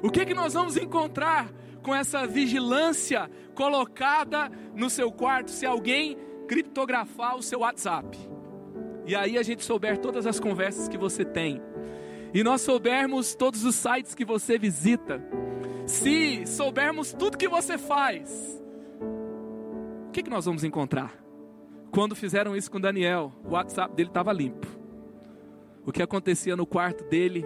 O 0.03 0.11
que, 0.11 0.27
que 0.27 0.35
nós 0.35 0.55
vamos 0.55 0.77
encontrar 0.77 1.53
com 1.83 1.95
essa 1.95 2.27
vigilância 2.27 3.31
colocada 3.55 4.51
no 4.75 4.91
seu 4.91 5.11
quarto 5.11 5.51
se 5.51 5.67
alguém 5.67 6.17
criptografar 6.49 7.37
o 7.37 7.43
seu 7.43 7.61
WhatsApp? 7.61 8.19
E 9.07 9.15
aí 9.15 9.37
a 9.37 9.43
gente 9.43 9.65
souber 9.65 9.99
todas 9.99 10.27
as 10.27 10.39
conversas 10.39 10.89
que 10.89 10.99
você 10.99 11.25
tem, 11.25 11.61
e 12.35 12.43
nós 12.43 12.63
soubermos 12.63 13.35
todos 13.35 13.65
os 13.65 13.75
sites 13.75 14.15
que 14.15 14.25
você 14.25 14.59
visita, 14.59 15.23
se 15.87 16.47
soubermos 16.47 17.13
tudo 17.13 17.37
que 17.37 17.49
você 17.49 17.77
faz, 17.77 18.63
o 20.09 20.11
que, 20.13 20.23
que 20.23 20.31
nós 20.31 20.45
vamos 20.45 20.65
encontrar? 20.65 21.23
Quando 21.91 22.15
fizeram 22.15 22.57
isso 22.57 22.71
com 22.71 22.81
Daniel, 22.81 23.33
o 23.45 23.51
WhatsApp 23.51 23.95
dele 23.95 24.09
estava 24.09 24.33
limpo. 24.33 24.82
O 25.85 25.93
que 25.93 26.03
acontecia 26.03 26.57
no 26.57 26.67
quarto 26.67 27.05
dele 27.05 27.45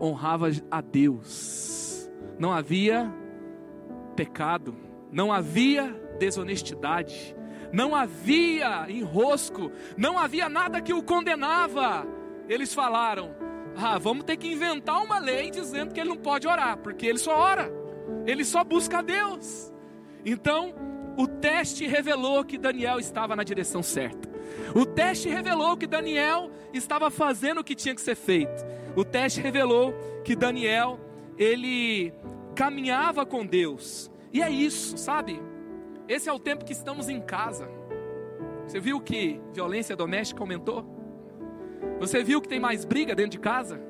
honrava 0.00 0.50
a 0.70 0.80
Deus. 0.80 2.10
Não 2.38 2.52
havia 2.52 3.12
pecado, 4.14 4.74
não 5.10 5.32
havia 5.32 5.90
desonestidade, 6.18 7.36
não 7.72 7.94
havia 7.94 8.90
enrosco, 8.90 9.70
não 9.96 10.18
havia 10.18 10.48
nada 10.48 10.80
que 10.80 10.94
o 10.94 11.02
condenava. 11.02 12.06
Eles 12.48 12.72
falaram: 12.72 13.34
ah, 13.76 13.98
vamos 13.98 14.24
ter 14.24 14.36
que 14.36 14.50
inventar 14.50 15.02
uma 15.02 15.18
lei 15.18 15.50
dizendo 15.50 15.92
que 15.92 16.00
ele 16.00 16.10
não 16.10 16.16
pode 16.16 16.46
orar, 16.46 16.78
porque 16.78 17.06
ele 17.06 17.18
só 17.18 17.36
ora, 17.36 17.70
ele 18.26 18.44
só 18.44 18.62
busca 18.64 18.98
a 18.98 19.02
Deus. 19.02 19.72
Então, 20.24 20.74
o 21.16 21.26
teste 21.26 21.86
revelou 21.86 22.44
que 22.44 22.58
Daniel 22.58 22.98
estava 22.98 23.34
na 23.34 23.42
direção 23.42 23.82
certa. 23.82 24.27
O 24.74 24.84
teste 24.84 25.28
revelou 25.28 25.76
que 25.76 25.86
Daniel 25.86 26.50
estava 26.72 27.10
fazendo 27.10 27.60
o 27.60 27.64
que 27.64 27.74
tinha 27.74 27.94
que 27.94 28.00
ser 28.00 28.14
feito. 28.14 28.64
O 28.96 29.04
teste 29.04 29.40
revelou 29.40 29.94
que 30.24 30.34
Daniel, 30.34 30.98
ele 31.36 32.12
caminhava 32.54 33.24
com 33.24 33.46
Deus. 33.46 34.10
E 34.32 34.42
é 34.42 34.50
isso, 34.50 34.98
sabe? 34.98 35.40
Esse 36.08 36.28
é 36.28 36.32
o 36.32 36.38
tempo 36.38 36.64
que 36.64 36.72
estamos 36.72 37.08
em 37.08 37.20
casa. 37.20 37.68
Você 38.66 38.80
viu 38.80 39.00
que 39.00 39.40
violência 39.52 39.96
doméstica 39.96 40.42
aumentou? 40.42 40.84
Você 42.00 42.22
viu 42.22 42.40
que 42.40 42.48
tem 42.48 42.60
mais 42.60 42.84
briga 42.84 43.14
dentro 43.14 43.32
de 43.32 43.38
casa? 43.38 43.80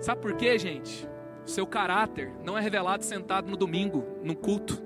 Sabe 0.00 0.20
por 0.20 0.34
quê, 0.34 0.58
gente? 0.58 1.08
Seu 1.44 1.66
caráter 1.66 2.32
não 2.44 2.58
é 2.58 2.60
revelado 2.60 3.04
sentado 3.04 3.48
no 3.48 3.56
domingo, 3.56 4.04
no 4.22 4.34
culto. 4.34 4.82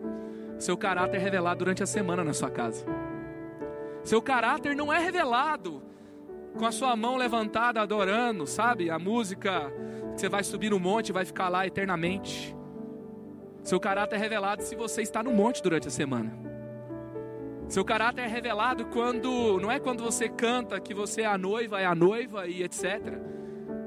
Seu 0.58 0.76
caráter 0.76 1.16
é 1.16 1.20
revelado 1.20 1.58
durante 1.60 1.82
a 1.82 1.86
semana 1.86 2.22
na 2.22 2.34
sua 2.34 2.50
casa. 2.50 2.84
Seu 4.02 4.20
caráter 4.22 4.74
não 4.74 4.92
é 4.92 4.98
revelado 4.98 5.82
com 6.58 6.66
a 6.66 6.72
sua 6.72 6.96
mão 6.96 7.16
levantada 7.16 7.80
adorando, 7.80 8.46
sabe? 8.46 8.90
A 8.90 8.98
música 8.98 9.72
que 10.14 10.20
você 10.20 10.28
vai 10.28 10.42
subir 10.42 10.70
no 10.70 10.80
monte 10.80 11.10
e 11.10 11.12
vai 11.12 11.24
ficar 11.24 11.48
lá 11.48 11.66
eternamente. 11.66 12.56
Seu 13.62 13.78
caráter 13.78 14.16
é 14.16 14.18
revelado 14.18 14.62
se 14.62 14.74
você 14.74 15.02
está 15.02 15.22
no 15.22 15.32
monte 15.32 15.62
durante 15.62 15.86
a 15.86 15.90
semana. 15.90 16.32
Seu 17.68 17.84
caráter 17.84 18.22
é 18.22 18.26
revelado 18.26 18.86
quando, 18.86 19.60
não 19.60 19.70
é 19.70 19.78
quando 19.78 20.02
você 20.02 20.28
canta 20.28 20.80
que 20.80 20.92
você 20.92 21.22
é 21.22 21.26
a 21.26 21.38
noiva, 21.38 21.80
é 21.80 21.86
a 21.86 21.94
noiva 21.94 22.46
e 22.46 22.64
etc. 22.64 22.84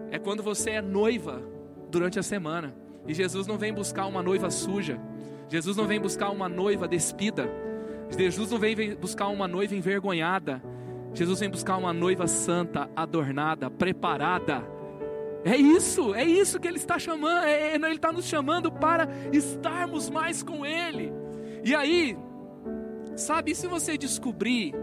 É 0.10 0.18
quando 0.18 0.42
você 0.42 0.72
é 0.72 0.82
noiva 0.82 1.44
durante 1.90 2.18
a 2.18 2.24
semana. 2.24 2.74
E 3.06 3.14
Jesus 3.14 3.46
não 3.46 3.58
vem 3.58 3.74
buscar 3.74 4.06
uma 4.06 4.24
noiva 4.24 4.50
suja. 4.50 5.00
Jesus 5.50 5.76
não 5.76 5.86
vem 5.86 6.00
buscar 6.00 6.30
uma 6.30 6.48
noiva 6.48 6.88
despida. 6.88 7.50
Jesus 8.18 8.52
não 8.52 8.60
vem 8.60 8.96
buscar 8.96 9.28
uma 9.28 9.48
noiva 9.48 9.76
envergonhada. 9.76 10.62
Jesus 11.14 11.40
vem 11.40 11.50
buscar 11.50 11.78
uma 11.78 11.94
noiva 11.94 12.28
santa, 12.28 12.90
adornada, 12.96 13.70
preparada. 13.70 14.64
É 15.46 15.58
isso, 15.58 16.16
é 16.16 16.24
isso 16.24 16.60
que 16.60 16.68
Ele 16.68 16.78
está 16.78 16.98
chamando. 16.98 17.46
É, 17.46 17.72
é 17.72 17.76
Ele 17.76 17.96
está 17.96 18.12
nos 18.12 18.26
chamando 18.26 18.72
para 18.72 19.08
estarmos 19.32 20.10
mais 20.10 20.42
com 20.42 20.66
Ele. 20.66 21.12
E 21.64 21.76
aí, 21.76 22.18
Sabe, 23.16 23.54
se 23.54 23.68
você 23.68 23.96
descobrir 23.96 24.74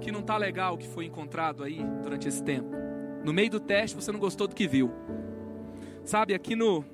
que 0.00 0.12
não 0.12 0.20
está 0.20 0.36
legal 0.36 0.74
o 0.74 0.78
que 0.78 0.86
foi 0.86 1.06
encontrado 1.06 1.64
aí 1.64 1.84
durante 2.02 2.28
esse 2.28 2.42
tempo, 2.42 2.70
no 3.24 3.32
meio 3.32 3.50
do 3.50 3.60
teste 3.60 3.96
você 3.96 4.12
não 4.12 4.20
gostou 4.20 4.46
do 4.46 4.54
que 4.54 4.68
viu. 4.68 4.92
Sabe, 6.04 6.34
aqui 6.34 6.54
no 6.54 6.84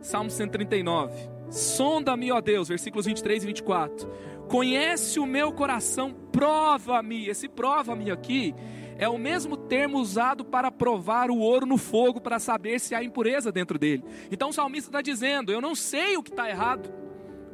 Salmo 0.00 0.30
139, 0.30 1.14
sonda-me, 1.50 2.32
ó 2.32 2.40
Deus, 2.40 2.68
versículos 2.68 3.04
23 3.04 3.42
e 3.42 3.46
24. 3.46 4.10
Conhece 4.52 5.18
o 5.18 5.24
meu 5.24 5.50
coração, 5.50 6.12
prova-me. 6.30 7.26
Esse 7.26 7.48
prova-me 7.48 8.10
aqui 8.10 8.54
é 8.98 9.08
o 9.08 9.16
mesmo 9.16 9.56
termo 9.56 9.96
usado 9.96 10.44
para 10.44 10.70
provar 10.70 11.30
o 11.30 11.38
ouro 11.38 11.64
no 11.64 11.78
fogo, 11.78 12.20
para 12.20 12.38
saber 12.38 12.78
se 12.78 12.94
há 12.94 13.02
impureza 13.02 13.50
dentro 13.50 13.78
dele. 13.78 14.04
Então 14.30 14.50
o 14.50 14.52
salmista 14.52 14.90
está 14.90 15.00
dizendo: 15.00 15.50
Eu 15.50 15.62
não 15.62 15.74
sei 15.74 16.18
o 16.18 16.22
que 16.22 16.28
está 16.28 16.50
errado, 16.50 16.92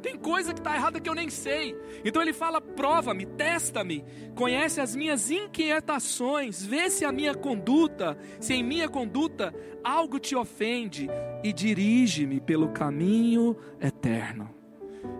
tem 0.01 0.17
coisa 0.17 0.53
que 0.53 0.59
está 0.59 0.75
errada 0.75 0.99
que 0.99 1.07
eu 1.07 1.15
nem 1.15 1.29
sei. 1.29 1.73
Então 2.03 2.21
ele 2.21 2.33
fala: 2.33 2.59
prova-me, 2.59 3.25
testa-me, 3.25 4.03
conhece 4.35 4.81
as 4.81 4.93
minhas 4.93 5.31
inquietações, 5.31 6.65
vê 6.65 6.89
se 6.89 7.05
a 7.05 7.13
minha 7.13 7.33
conduta, 7.33 8.17
se 8.41 8.53
em 8.53 8.61
minha 8.61 8.89
conduta 8.89 9.55
algo 9.81 10.19
te 10.19 10.35
ofende, 10.35 11.07
e 11.45 11.53
dirige-me 11.53 12.41
pelo 12.41 12.73
caminho 12.73 13.55
eterno. 13.79 14.58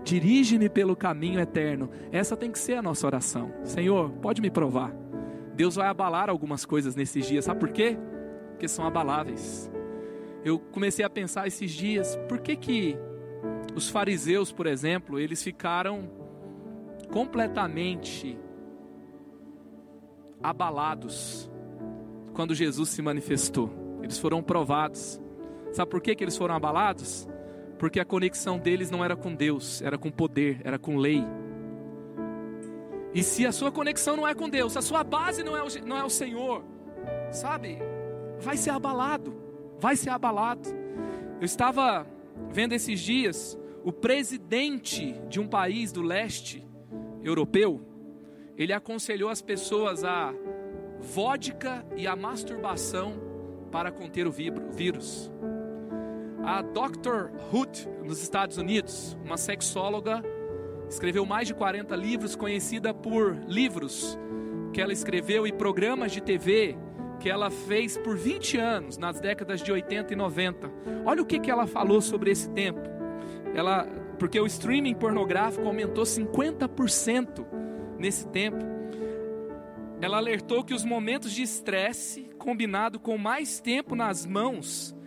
Dirige-me 0.04 0.70
pelo 0.70 0.96
caminho 0.96 1.40
eterno. 1.40 1.90
Essa 2.12 2.36
tem 2.36 2.52
que 2.52 2.60
ser 2.60 2.74
a 2.74 2.82
nossa 2.82 3.06
oração. 3.06 3.52
Senhor, 3.64 4.10
pode 4.22 4.42
me 4.42 4.50
provar. 4.50 4.94
Deus 5.56 5.76
vai 5.76 5.88
abalar 5.88 6.30
algumas 6.30 6.66
coisas 6.66 6.96
nesses 6.96 7.26
dias, 7.26 7.46
sabe 7.46 7.60
por 7.60 7.70
quê? 7.70 7.98
Porque 8.52 8.68
são 8.68 8.86
abaláveis. 8.86 9.70
Eu 10.44 10.58
comecei 10.58 11.04
a 11.04 11.10
pensar 11.10 11.48
esses 11.48 11.72
dias, 11.72 12.18
por 12.30 12.40
que 12.40 12.56
que 12.56 12.98
os 13.76 13.90
fariseus, 13.90 14.52
por 14.52 14.68
exemplo, 14.68 15.20
eles 15.20 15.44
ficaram 15.44 16.10
completamente 17.12 18.38
abalados 20.42 21.50
quando 22.34 22.56
Jesus 22.56 22.90
se 22.90 23.02
manifestou. 23.02 23.70
Eles 24.02 24.18
foram 24.18 24.42
provados. 24.42 25.20
Sabe 25.72 25.92
por 25.92 26.02
que, 26.02 26.16
que 26.16 26.24
eles 26.24 26.38
foram 26.38 26.56
abalados? 26.56 27.28
Porque 27.80 28.00
a 28.00 28.06
conexão 28.06 28.60
deles 28.60 28.92
não 28.92 29.04
era 29.04 29.16
com 29.16 29.34
Deus, 29.34 29.82
era 29.82 29.98
com 29.98 30.12
poder, 30.12 30.60
era 30.64 30.78
com 30.78 30.98
lei. 30.98 31.24
E 33.14 33.24
se 33.24 33.46
a 33.48 33.52
sua 33.52 33.72
conexão 33.72 34.16
não 34.16 34.28
é 34.28 34.36
com 34.36 34.50
Deus, 34.50 34.78
a 34.78 34.82
sua 34.82 35.04
base 35.04 35.42
não 35.42 35.58
é 35.58 35.64
o, 35.64 35.68
não 35.86 35.98
é 35.98 36.04
o 36.04 36.10
Senhor, 36.10 36.64
sabe, 37.32 37.80
vai 38.40 38.58
ser 38.58 38.72
abalado, 38.72 39.34
vai 39.80 39.96
ser 39.96 40.10
abalado. 40.10 40.70
Eu 41.40 41.46
estava 41.46 42.06
vendo 42.52 42.74
esses 42.74 43.00
dias 43.00 43.58
o 43.84 43.94
presidente 43.94 45.14
de 45.30 45.40
um 45.40 45.48
país 45.48 45.92
do 45.92 46.02
leste 46.02 46.64
europeu, 47.24 47.82
ele 48.58 48.74
aconselhou 48.74 49.30
as 49.30 49.42
pessoas 49.42 50.04
a 50.04 50.34
vodka 51.00 51.86
e 51.96 52.06
a 52.06 52.16
masturbação 52.16 53.14
para 53.72 53.90
conter 53.90 54.28
o 54.28 54.32
vírus. 54.32 55.32
A 56.50 56.64
Dr. 56.64 57.30
Hood, 57.54 57.88
nos 58.04 58.24
Estados 58.24 58.58
Unidos, 58.58 59.16
uma 59.24 59.38
sexóloga, 59.38 60.24
escreveu 60.90 61.24
mais 61.24 61.48
de 61.48 61.54
40 61.54 61.96
livros, 61.96 62.36
conhecida 62.36 62.92
por 62.92 63.36
livros 63.48 64.18
que 64.74 64.82
ela 64.82 64.92
escreveu 64.92 65.46
e 65.46 65.52
programas 65.52 66.12
de 66.12 66.22
TV 66.22 66.76
que 67.20 67.30
ela 67.30 67.52
fez 67.52 68.00
por 68.00 68.18
20 68.18 68.58
anos, 68.58 68.98
nas 68.98 69.20
décadas 69.20 69.62
de 69.62 69.72
80 69.72 70.12
e 70.12 70.16
90. 70.16 70.72
Olha 71.06 71.22
o 71.22 71.26
que, 71.26 71.40
que 71.40 71.52
ela 71.52 71.68
falou 71.68 72.02
sobre 72.02 72.32
esse 72.32 72.50
tempo. 72.50 72.82
Ela, 73.54 73.86
porque 74.18 74.40
o 74.40 74.48
streaming 74.48 74.96
pornográfico 74.96 75.68
aumentou 75.68 76.04
50% 76.04 77.46
nesse 78.00 78.28
tempo. 78.28 78.66
Ela 80.02 80.18
alertou 80.18 80.64
que 80.64 80.74
os 80.74 80.84
momentos 80.84 81.32
de 81.32 81.44
estresse, 81.44 82.28
combinado 82.40 83.00
com 83.00 83.20
mais 83.20 83.60
tempo 83.60 83.96
nas 83.96 84.26
mãos, 84.26 84.98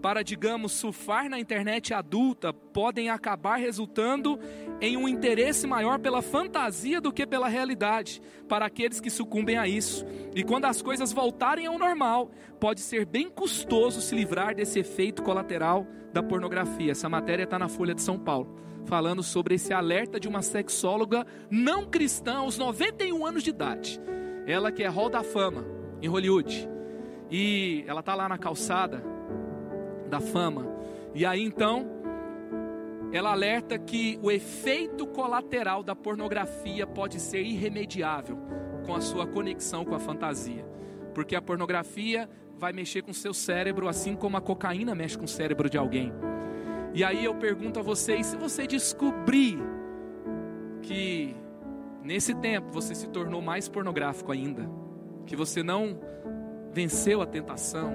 para, 0.00 0.22
digamos, 0.22 0.72
surfar 0.72 1.28
na 1.28 1.38
internet 1.38 1.92
adulta, 1.92 2.52
podem 2.52 3.10
acabar 3.10 3.56
resultando 3.56 4.38
em 4.80 4.96
um 4.96 5.06
interesse 5.06 5.66
maior 5.66 5.98
pela 5.98 6.22
fantasia 6.22 7.00
do 7.00 7.12
que 7.12 7.26
pela 7.26 7.48
realidade, 7.48 8.20
para 8.48 8.66
aqueles 8.66 9.00
que 9.00 9.10
sucumbem 9.10 9.58
a 9.58 9.68
isso. 9.68 10.04
E 10.34 10.42
quando 10.42 10.64
as 10.64 10.80
coisas 10.80 11.12
voltarem 11.12 11.66
ao 11.66 11.78
normal, 11.78 12.30
pode 12.58 12.80
ser 12.80 13.04
bem 13.04 13.28
custoso 13.28 14.00
se 14.00 14.14
livrar 14.14 14.54
desse 14.54 14.78
efeito 14.78 15.22
colateral 15.22 15.86
da 16.12 16.22
pornografia. 16.22 16.92
Essa 16.92 17.08
matéria 17.08 17.44
está 17.44 17.58
na 17.58 17.68
Folha 17.68 17.94
de 17.94 18.02
São 18.02 18.18
Paulo, 18.18 18.56
falando 18.86 19.22
sobre 19.22 19.56
esse 19.56 19.72
alerta 19.72 20.18
de 20.18 20.28
uma 20.28 20.40
sexóloga 20.40 21.26
não 21.50 21.84
cristã 21.84 22.38
aos 22.38 22.56
91 22.56 23.26
anos 23.26 23.42
de 23.42 23.50
idade. 23.50 24.00
Ela 24.46 24.72
que 24.72 24.82
é 24.82 24.88
Hall 24.88 25.10
da 25.10 25.22
Fama 25.22 25.64
em 26.00 26.08
Hollywood. 26.08 26.68
E 27.30 27.84
ela 27.86 28.00
está 28.00 28.14
lá 28.14 28.28
na 28.28 28.38
calçada 28.38 29.09
da 30.10 30.20
fama. 30.20 30.66
E 31.14 31.24
aí 31.24 31.42
então, 31.42 31.86
ela 33.12 33.32
alerta 33.32 33.78
que 33.78 34.18
o 34.22 34.30
efeito 34.30 35.06
colateral 35.06 35.82
da 35.82 35.96
pornografia 35.96 36.86
pode 36.86 37.18
ser 37.18 37.42
irremediável 37.42 38.38
com 38.84 38.94
a 38.94 39.00
sua 39.00 39.26
conexão 39.26 39.84
com 39.84 39.94
a 39.94 39.98
fantasia. 39.98 40.64
Porque 41.14 41.34
a 41.34 41.42
pornografia 41.42 42.28
vai 42.56 42.72
mexer 42.72 43.02
com 43.02 43.10
o 43.10 43.14
seu 43.14 43.32
cérebro, 43.32 43.88
assim 43.88 44.14
como 44.14 44.36
a 44.36 44.40
cocaína 44.40 44.94
mexe 44.94 45.16
com 45.16 45.24
o 45.24 45.28
cérebro 45.28 45.68
de 45.68 45.78
alguém. 45.78 46.12
E 46.92 47.02
aí 47.02 47.24
eu 47.24 47.34
pergunto 47.34 47.80
a 47.80 47.82
vocês: 47.82 48.26
se 48.26 48.36
você 48.36 48.66
descobrir 48.66 49.58
que 50.82 51.34
nesse 52.02 52.34
tempo 52.34 52.70
você 52.70 52.94
se 52.94 53.08
tornou 53.08 53.40
mais 53.40 53.68
pornográfico 53.68 54.30
ainda, 54.30 54.68
que 55.26 55.34
você 55.34 55.62
não 55.62 55.98
venceu 56.72 57.22
a 57.22 57.26
tentação, 57.26 57.92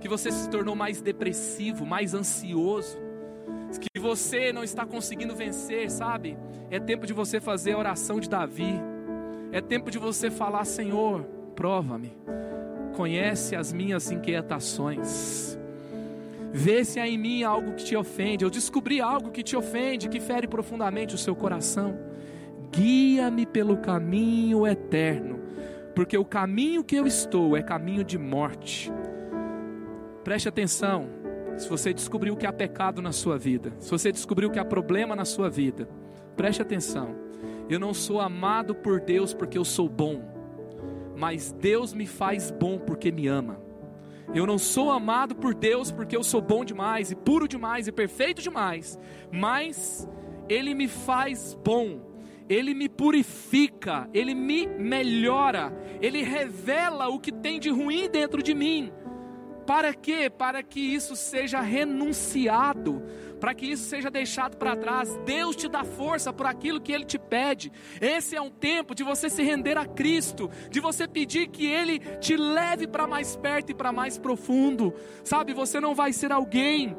que 0.00 0.08
você 0.08 0.30
se 0.30 0.48
tornou 0.48 0.74
mais 0.74 1.00
depressivo, 1.00 1.84
mais 1.84 2.14
ansioso, 2.14 2.98
que 3.92 4.00
você 4.00 4.52
não 4.52 4.64
está 4.64 4.86
conseguindo 4.86 5.34
vencer, 5.34 5.90
sabe? 5.90 6.36
É 6.70 6.78
tempo 6.80 7.06
de 7.06 7.12
você 7.12 7.40
fazer 7.40 7.72
a 7.72 7.78
oração 7.78 8.20
de 8.20 8.28
Davi, 8.28 8.80
é 9.52 9.60
tempo 9.60 9.90
de 9.90 9.98
você 9.98 10.30
falar: 10.30 10.64
Senhor, 10.64 11.22
prova-me 11.54 12.12
conhece 12.96 13.54
as 13.54 13.72
minhas 13.72 14.10
inquietações. 14.10 15.58
Vê 16.52 16.82
se 16.84 16.98
há 16.98 17.06
em 17.06 17.18
mim 17.18 17.42
algo 17.42 17.74
que 17.74 17.84
te 17.84 17.94
ofende. 17.94 18.42
Eu 18.42 18.50
descobri 18.50 19.00
algo 19.00 19.30
que 19.30 19.42
te 19.42 19.54
ofende, 19.54 20.08
que 20.08 20.18
fere 20.18 20.48
profundamente 20.48 21.14
o 21.14 21.18
seu 21.18 21.36
coração. 21.36 21.98
Guia-me 22.72 23.44
pelo 23.44 23.76
caminho 23.76 24.66
eterno, 24.66 25.40
porque 25.96 26.16
o 26.16 26.24
caminho 26.24 26.84
que 26.84 26.94
eu 26.94 27.04
estou 27.04 27.56
é 27.56 27.62
caminho 27.62 28.04
de 28.04 28.16
morte. 28.16 28.92
Preste 30.22 30.48
atenção. 30.48 31.08
Se 31.56 31.68
você 31.68 31.92
descobriu 31.92 32.36
que 32.36 32.46
há 32.46 32.52
pecado 32.52 33.02
na 33.02 33.10
sua 33.10 33.36
vida, 33.36 33.72
se 33.80 33.90
você 33.90 34.12
descobriu 34.12 34.48
que 34.48 34.60
há 34.60 34.64
problema 34.64 35.16
na 35.16 35.24
sua 35.24 35.50
vida, 35.50 35.88
preste 36.36 36.62
atenção. 36.62 37.16
Eu 37.68 37.80
não 37.80 37.92
sou 37.92 38.20
amado 38.20 38.76
por 38.76 39.00
Deus 39.00 39.34
porque 39.34 39.58
eu 39.58 39.64
sou 39.64 39.88
bom 39.88 40.36
mas 41.16 41.50
Deus 41.50 41.94
me 41.94 42.06
faz 42.06 42.50
bom 42.50 42.78
porque 42.78 43.10
me 43.10 43.26
ama. 43.26 43.58
Eu 44.34 44.46
não 44.46 44.58
sou 44.58 44.90
amado 44.90 45.34
por 45.34 45.54
Deus 45.54 45.90
porque 45.90 46.14
eu 46.14 46.22
sou 46.22 46.42
bom 46.42 46.64
demais, 46.64 47.10
e 47.10 47.16
puro 47.16 47.48
demais, 47.48 47.88
e 47.88 47.92
perfeito 47.92 48.42
demais, 48.42 48.98
mas 49.32 50.06
Ele 50.48 50.74
me 50.74 50.86
faz 50.86 51.56
bom, 51.64 52.00
Ele 52.48 52.74
me 52.74 52.88
purifica, 52.88 54.08
Ele 54.12 54.34
me 54.34 54.66
melhora, 54.66 55.72
Ele 56.00 56.22
revela 56.22 57.08
o 57.08 57.18
que 57.18 57.32
tem 57.32 57.58
de 57.58 57.70
ruim 57.70 58.08
dentro 58.08 58.42
de 58.42 58.54
mim. 58.54 58.92
Para 59.66 59.92
quê? 59.92 60.30
Para 60.30 60.62
que 60.62 60.80
isso 60.80 61.16
seja 61.16 61.60
renunciado 61.60 63.02
para 63.40 63.54
que 63.54 63.66
isso 63.66 63.84
seja 63.84 64.10
deixado 64.10 64.56
para 64.56 64.76
trás. 64.76 65.14
Deus 65.24 65.56
te 65.56 65.68
dá 65.68 65.84
força 65.84 66.32
por 66.32 66.46
aquilo 66.46 66.80
que 66.80 66.92
Ele 66.92 67.04
te 67.04 67.18
pede. 67.18 67.70
Esse 68.00 68.36
é 68.36 68.40
um 68.40 68.50
tempo 68.50 68.94
de 68.94 69.02
você 69.02 69.28
se 69.28 69.42
render 69.42 69.76
a 69.76 69.86
Cristo, 69.86 70.50
de 70.70 70.80
você 70.80 71.06
pedir 71.06 71.48
que 71.48 71.66
Ele 71.66 71.98
te 71.98 72.36
leve 72.36 72.86
para 72.86 73.06
mais 73.06 73.36
perto 73.36 73.70
e 73.70 73.74
para 73.74 73.92
mais 73.92 74.18
profundo. 74.18 74.94
Sabe, 75.24 75.52
você 75.52 75.80
não 75.80 75.94
vai 75.94 76.12
ser 76.12 76.32
alguém 76.32 76.96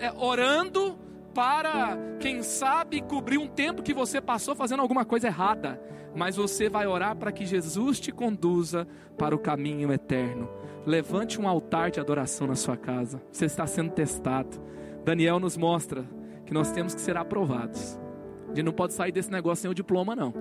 é, 0.00 0.12
orando 0.16 0.98
para, 1.34 1.96
quem 2.18 2.42
sabe, 2.42 3.00
cobrir 3.00 3.38
um 3.38 3.46
tempo 3.46 3.82
que 3.82 3.94
você 3.94 4.20
passou 4.20 4.54
fazendo 4.54 4.80
alguma 4.80 5.04
coisa 5.04 5.28
errada, 5.28 5.80
mas 6.14 6.36
você 6.36 6.68
vai 6.68 6.86
orar 6.86 7.16
para 7.16 7.32
que 7.32 7.46
Jesus 7.46 8.00
te 8.00 8.12
conduza 8.12 8.86
para 9.16 9.34
o 9.34 9.38
caminho 9.38 9.92
eterno. 9.92 10.48
Levante 10.84 11.40
um 11.40 11.46
altar 11.48 11.90
de 11.90 12.00
adoração 12.00 12.46
na 12.46 12.54
sua 12.54 12.76
casa. 12.76 13.22
Você 13.30 13.44
está 13.44 13.66
sendo 13.66 13.90
testado. 13.92 14.60
Daniel 15.04 15.38
nos 15.38 15.56
mostra 15.56 16.04
que 16.44 16.54
nós 16.54 16.72
temos 16.72 16.94
que 16.94 17.00
ser 17.00 17.16
aprovados. 17.16 17.98
A 18.46 18.54
gente 18.54 18.64
não 18.64 18.72
pode 18.72 18.94
sair 18.94 19.12
desse 19.12 19.30
negócio 19.30 19.62
sem 19.62 19.70
o 19.70 19.74
diploma, 19.74 20.16
não. 20.16 20.34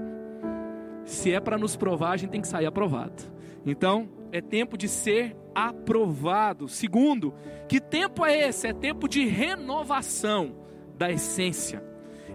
Se 1.06 1.32
é 1.32 1.39
para 1.39 1.58
nos 1.58 1.75
provar, 1.75 2.12
a 2.12 2.17
gente 2.17 2.32
tem 2.32 2.41
que 2.41 2.47
sair 2.47 2.65
aprovado. 2.65 3.23
Então, 3.65 4.10
é 4.32 4.41
tempo 4.41 4.78
de 4.78 4.88
ser 4.88 5.36
aprovado. 5.54 6.67
Segundo, 6.67 7.34
que 7.67 7.80
tempo 7.80 8.25
é 8.25 8.47
esse? 8.47 8.67
É 8.67 8.73
tempo 8.73 9.08
de 9.08 9.25
renovação 9.25 10.68
da 10.99 11.09
essência. 11.09 11.81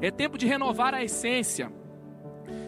É 0.01 0.11
tempo 0.11 0.39
de 0.39 0.47
renovar 0.47 0.95
a 0.95 1.05
essência. 1.05 1.71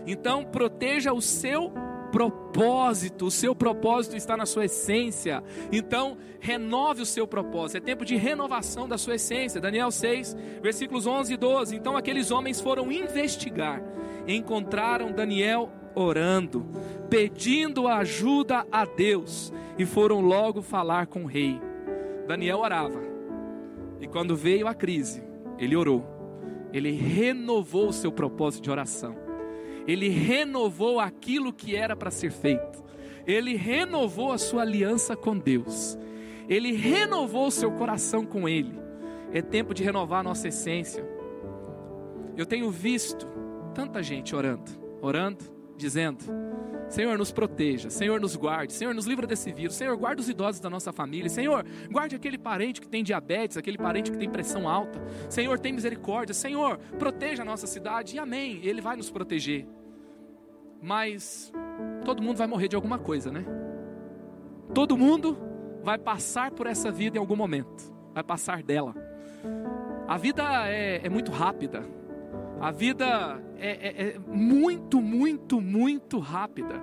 Então, 0.06 0.44
proteja 0.44 1.12
o 1.12 1.22
seu 1.22 1.72
propósito, 2.12 3.26
o 3.26 3.30
seu 3.30 3.54
propósito 3.54 4.14
está 4.14 4.36
na 4.36 4.46
sua 4.46 4.66
essência. 4.66 5.42
Então, 5.72 6.18
renove 6.38 7.02
o 7.02 7.06
seu 7.06 7.26
propósito. 7.26 7.78
É 7.78 7.80
tempo 7.80 8.04
de 8.04 8.14
renovação 8.14 8.86
da 8.86 8.98
sua 8.98 9.16
essência. 9.16 9.60
Daniel 9.60 9.90
6, 9.90 10.36
versículos 10.62 11.06
11 11.06 11.32
e 11.32 11.36
12. 11.36 11.74
Então, 11.74 11.96
aqueles 11.96 12.30
homens 12.30 12.60
foram 12.60 12.92
investigar, 12.92 13.82
encontraram 14.28 15.12
Daniel 15.12 15.70
orando, 15.94 16.66
pedindo 17.08 17.88
ajuda 17.88 18.66
a 18.70 18.84
Deus, 18.84 19.50
e 19.78 19.86
foram 19.86 20.20
logo 20.20 20.60
falar 20.60 21.06
com 21.06 21.24
o 21.24 21.26
rei. 21.26 21.58
Daniel 22.26 22.58
orava, 22.58 23.00
e 23.98 24.06
quando 24.06 24.36
veio 24.36 24.68
a 24.68 24.74
crise, 24.74 25.25
ele 25.58 25.76
orou, 25.76 26.04
ele 26.72 26.92
renovou 26.92 27.88
o 27.88 27.92
seu 27.92 28.10
propósito 28.12 28.64
de 28.64 28.70
oração 28.70 29.26
ele 29.86 30.08
renovou 30.08 30.98
aquilo 30.98 31.52
que 31.52 31.76
era 31.76 31.94
para 31.94 32.10
ser 32.10 32.32
feito, 32.32 32.82
ele 33.26 33.54
renovou 33.54 34.32
a 34.32 34.38
sua 34.38 34.62
aliança 34.62 35.16
com 35.16 35.38
Deus, 35.38 35.96
ele 36.48 36.72
renovou 36.72 37.46
o 37.46 37.50
seu 37.50 37.70
coração 37.72 38.24
com 38.24 38.48
Ele. 38.48 38.78
É 39.32 39.42
tempo 39.42 39.74
de 39.74 39.82
renovar 39.82 40.20
a 40.20 40.22
nossa 40.22 40.46
essência. 40.46 41.04
Eu 42.36 42.46
tenho 42.46 42.70
visto 42.70 43.26
tanta 43.74 44.00
gente 44.00 44.34
orando, 44.34 44.70
orando, 45.00 45.44
dizendo: 45.76 46.24
Senhor, 46.88 47.18
nos 47.18 47.32
proteja. 47.32 47.90
Senhor, 47.90 48.20
nos 48.20 48.36
guarde. 48.36 48.72
Senhor, 48.72 48.94
nos 48.94 49.06
livra 49.06 49.26
desse 49.26 49.52
vírus. 49.52 49.74
Senhor, 49.74 49.96
guarda 49.96 50.20
os 50.20 50.28
idosos 50.28 50.60
da 50.60 50.70
nossa 50.70 50.92
família. 50.92 51.28
Senhor, 51.28 51.64
guarde 51.90 52.14
aquele 52.14 52.38
parente 52.38 52.80
que 52.80 52.88
tem 52.88 53.02
diabetes, 53.02 53.56
aquele 53.56 53.76
parente 53.76 54.10
que 54.10 54.16
tem 54.16 54.30
pressão 54.30 54.68
alta. 54.68 55.00
Senhor, 55.28 55.58
tem 55.58 55.72
misericórdia. 55.72 56.34
Senhor, 56.34 56.78
proteja 56.98 57.42
a 57.42 57.44
nossa 57.44 57.66
cidade. 57.66 58.16
E 58.16 58.18
amém. 58.18 58.60
Ele 58.62 58.80
vai 58.80 58.96
nos 58.96 59.10
proteger. 59.10 59.66
Mas 60.80 61.52
todo 62.04 62.22
mundo 62.22 62.36
vai 62.36 62.46
morrer 62.46 62.68
de 62.68 62.76
alguma 62.76 62.98
coisa, 62.98 63.32
né? 63.32 63.44
Todo 64.74 64.96
mundo 64.96 65.36
vai 65.82 65.98
passar 65.98 66.50
por 66.50 66.66
essa 66.66 66.90
vida 66.90 67.16
em 67.16 67.20
algum 67.20 67.36
momento. 67.36 67.92
Vai 68.12 68.22
passar 68.22 68.62
dela. 68.62 68.94
A 70.06 70.16
vida 70.16 70.42
é, 70.68 71.00
é 71.04 71.08
muito 71.08 71.32
rápida. 71.32 71.84
A 72.60 72.70
vida 72.70 73.42
é, 73.58 73.70
é, 73.70 74.08
é, 74.08 74.18
muito, 74.18 75.00
muito, 75.00 75.60
muito 75.60 76.18
rápida. 76.18 76.82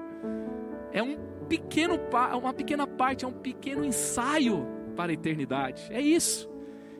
É 0.92 1.02
um 1.02 1.18
pequeno, 1.48 2.00
uma 2.40 2.54
pequena 2.54 2.86
parte, 2.86 3.26
é 3.26 3.28
um 3.28 3.34
pequeno 3.34 3.84
ensaio 3.84 4.68
para 4.96 5.12
a 5.12 5.14
eternidade. 5.14 5.88
É 5.90 6.00
isso. 6.00 6.50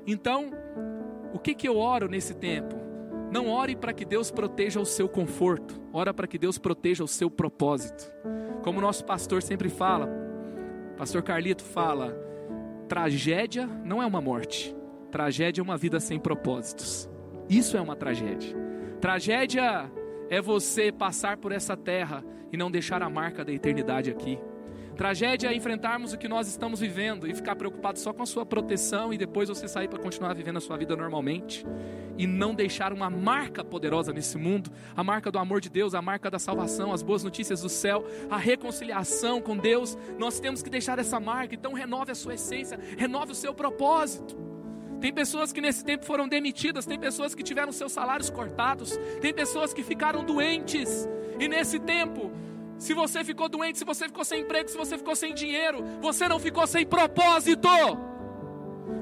Então, 0.08 0.50
o 1.34 1.40
que, 1.40 1.54
que 1.54 1.68
eu 1.68 1.78
oro 1.78 2.08
nesse 2.08 2.34
tempo? 2.34 2.76
Não 3.32 3.48
ore 3.48 3.76
para 3.76 3.94
que 3.94 4.06
Deus 4.06 4.32
proteja 4.32 4.80
o 4.80 4.86
seu 4.86 5.08
conforto, 5.08 5.82
ora 5.92 6.14
para 6.14 6.28
que 6.28 6.38
Deus 6.38 6.58
proteja 6.58 7.04
o 7.04 7.08
seu 7.08 7.30
propósito. 7.30 8.12
Como 8.64 8.80
o 8.80 8.82
nosso 8.82 9.06
pastor 9.06 9.42
sempre 9.42 9.70
fala, 9.70 10.08
pastor 10.98 11.24
Carlito 11.24 11.64
fala: 11.64 12.16
tragédia 12.88 13.68
não 13.84 14.02
é 14.02 14.06
uma 14.06 14.22
morte, 14.22 14.76
tragédia 15.12 15.62
é 15.62 15.64
uma 15.64 15.78
vida 15.78 16.00
sem 16.00 16.20
propósitos. 16.20 17.10
Isso 17.54 17.78
é 17.78 17.82
uma 17.82 17.96
tragédia. 17.96 18.56
Tragédia 19.00 19.92
é 20.28 20.42
você 20.42 20.92
passar 20.92 21.38
por 21.38 21.52
essa 21.52 21.78
terra 21.78 22.26
e 22.52 22.58
não 22.58 22.72
deixar 22.72 23.04
a 23.04 23.10
marca 23.10 23.46
da 23.46 23.52
eternidade 23.52 24.10
aqui. 24.10 24.40
Tragédia 24.98 25.50
é 25.50 25.56
enfrentarmos 25.56 26.14
o 26.14 26.18
que 26.18 26.28
nós 26.28 26.48
estamos 26.48 26.80
vivendo 26.80 27.28
e 27.28 27.34
ficar 27.36 27.56
preocupado 27.56 28.00
só 28.00 28.12
com 28.12 28.24
a 28.24 28.26
sua 28.26 28.44
proteção 28.44 29.14
e 29.14 29.20
depois 29.20 29.50
você 29.50 29.68
sair 29.68 29.88
para 29.88 30.00
continuar 30.00 30.34
vivendo 30.34 30.58
a 30.58 30.62
sua 30.62 30.78
vida 30.78 30.96
normalmente 30.96 31.64
e 32.18 32.26
não 32.26 32.56
deixar 32.56 32.92
uma 32.92 33.10
marca 33.10 33.64
poderosa 33.64 34.12
nesse 34.12 34.38
mundo, 34.38 34.72
a 34.96 35.04
marca 35.04 35.32
do 35.32 35.38
amor 35.38 35.62
de 35.62 35.70
Deus, 35.70 35.94
a 35.94 36.02
marca 36.02 36.32
da 36.32 36.40
salvação, 36.40 36.92
as 36.92 37.04
boas 37.04 37.24
notícias 37.24 37.62
do 37.62 37.70
céu, 37.70 38.04
a 38.32 38.38
reconciliação 38.38 39.40
com 39.40 39.56
Deus. 39.56 39.96
Nós 40.18 40.40
temos 40.40 40.64
que 40.64 40.72
deixar 40.72 40.98
essa 40.98 41.20
marca, 41.20 41.54
então 41.54 41.74
renove 41.74 42.12
a 42.12 42.16
sua 42.16 42.34
essência, 42.34 42.80
renove 42.98 43.32
o 43.32 43.36
seu 43.36 43.54
propósito. 43.54 44.53
Tem 45.04 45.12
pessoas 45.12 45.52
que 45.52 45.60
nesse 45.60 45.84
tempo 45.84 46.06
foram 46.06 46.30
demitidas, 46.30 46.86
tem 46.86 46.98
pessoas 46.98 47.36
que 47.36 47.44
tiveram 47.44 47.74
seus 47.74 47.92
salários 47.92 48.30
cortados, 48.30 48.98
tem 49.20 49.34
pessoas 49.34 49.74
que 49.74 49.84
ficaram 49.84 50.24
doentes. 50.24 51.10
E 51.38 51.46
nesse 51.46 51.78
tempo, 51.78 52.32
se 52.78 52.94
você 52.94 53.22
ficou 53.22 53.50
doente, 53.50 53.80
se 53.80 53.84
você 53.84 54.06
ficou 54.06 54.24
sem 54.24 54.44
emprego, 54.44 54.70
se 54.70 54.78
você 54.78 54.98
ficou 54.98 55.14
sem 55.14 55.34
dinheiro, 55.34 55.84
você 56.02 56.26
não 56.26 56.40
ficou 56.40 56.66
sem 56.66 56.86
propósito. 56.86 57.68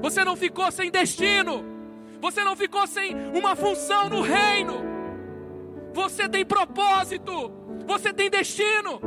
Você 0.00 0.24
não 0.24 0.34
ficou 0.34 0.72
sem 0.72 0.90
destino. 0.90 1.64
Você 2.20 2.42
não 2.42 2.56
ficou 2.56 2.84
sem 2.88 3.14
uma 3.32 3.54
função 3.54 4.08
no 4.08 4.22
reino. 4.22 4.82
Você 5.94 6.28
tem 6.28 6.44
propósito. 6.44 7.52
Você 7.86 8.12
tem 8.12 8.28
destino. 8.28 9.00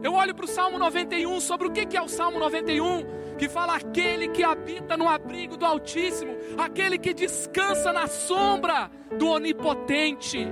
Eu 0.00 0.14
olho 0.14 0.32
para 0.32 0.44
o 0.44 0.48
Salmo 0.48 0.78
91 0.78 1.40
sobre 1.40 1.66
o 1.66 1.72
que 1.72 1.96
é 1.96 2.00
o 2.00 2.06
Salmo 2.06 2.38
91 2.38 3.21
que 3.42 3.48
fala 3.48 3.74
aquele 3.74 4.28
que 4.28 4.44
habita 4.44 4.96
no 4.96 5.08
abrigo 5.08 5.56
do 5.56 5.66
Altíssimo, 5.66 6.36
aquele 6.56 6.96
que 6.96 7.12
descansa 7.12 7.92
na 7.92 8.06
sombra 8.06 8.88
do 9.18 9.30
Onipotente. 9.30 10.46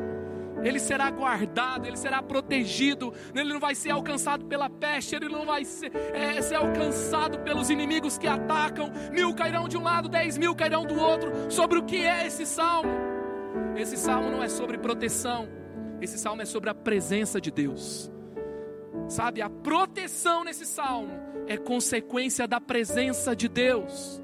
Ele 0.61 0.81
será 0.81 1.09
guardado, 1.09 1.87
ele 1.87 1.96
será 1.96 2.20
protegido, 2.20 3.14
ele 3.33 3.53
não 3.53 3.61
vai 3.61 3.76
ser 3.76 3.90
alcançado 3.90 4.44
pela 4.46 4.68
peste, 4.68 5.14
ele 5.14 5.29
não 5.29 5.46
vai 5.46 5.64
ser, 5.64 5.92
é, 6.12 6.42
ser 6.42 6.57
alcançado 6.57 7.38
pelos 7.38 7.70
inimigos 7.70 8.18
que 8.18 8.26
atacam. 8.26 8.90
Mil 9.12 9.33
cairão 9.37 9.68
de 9.68 9.79
um 9.79 9.85
lado, 9.85 10.09
dez 10.09 10.37
mil 10.37 10.53
cairão 10.57 10.85
do 10.85 10.98
outro. 10.98 11.31
Sobre 11.48 11.79
o 11.79 11.85
que 11.85 12.05
é 12.05 12.26
esse 12.26 12.44
salmo? 12.44 12.90
Esse 13.76 13.96
salmo 13.96 14.33
não 14.33 14.42
é 14.42 14.48
sobre 14.48 14.76
proteção, 14.79 15.48
esse 16.00 16.18
salmo 16.18 16.42
é 16.42 16.44
sobre 16.44 16.68
a 16.68 16.74
presença 16.74 17.40
de 17.40 17.53
Deus. 17.53 18.11
Sabe, 19.09 19.40
a 19.40 19.48
proteção 19.48 20.42
nesse 20.42 20.66
salmo 20.66 21.30
é 21.50 21.56
consequência 21.56 22.46
da 22.46 22.60
presença 22.60 23.34
de 23.34 23.48
Deus. 23.48 24.22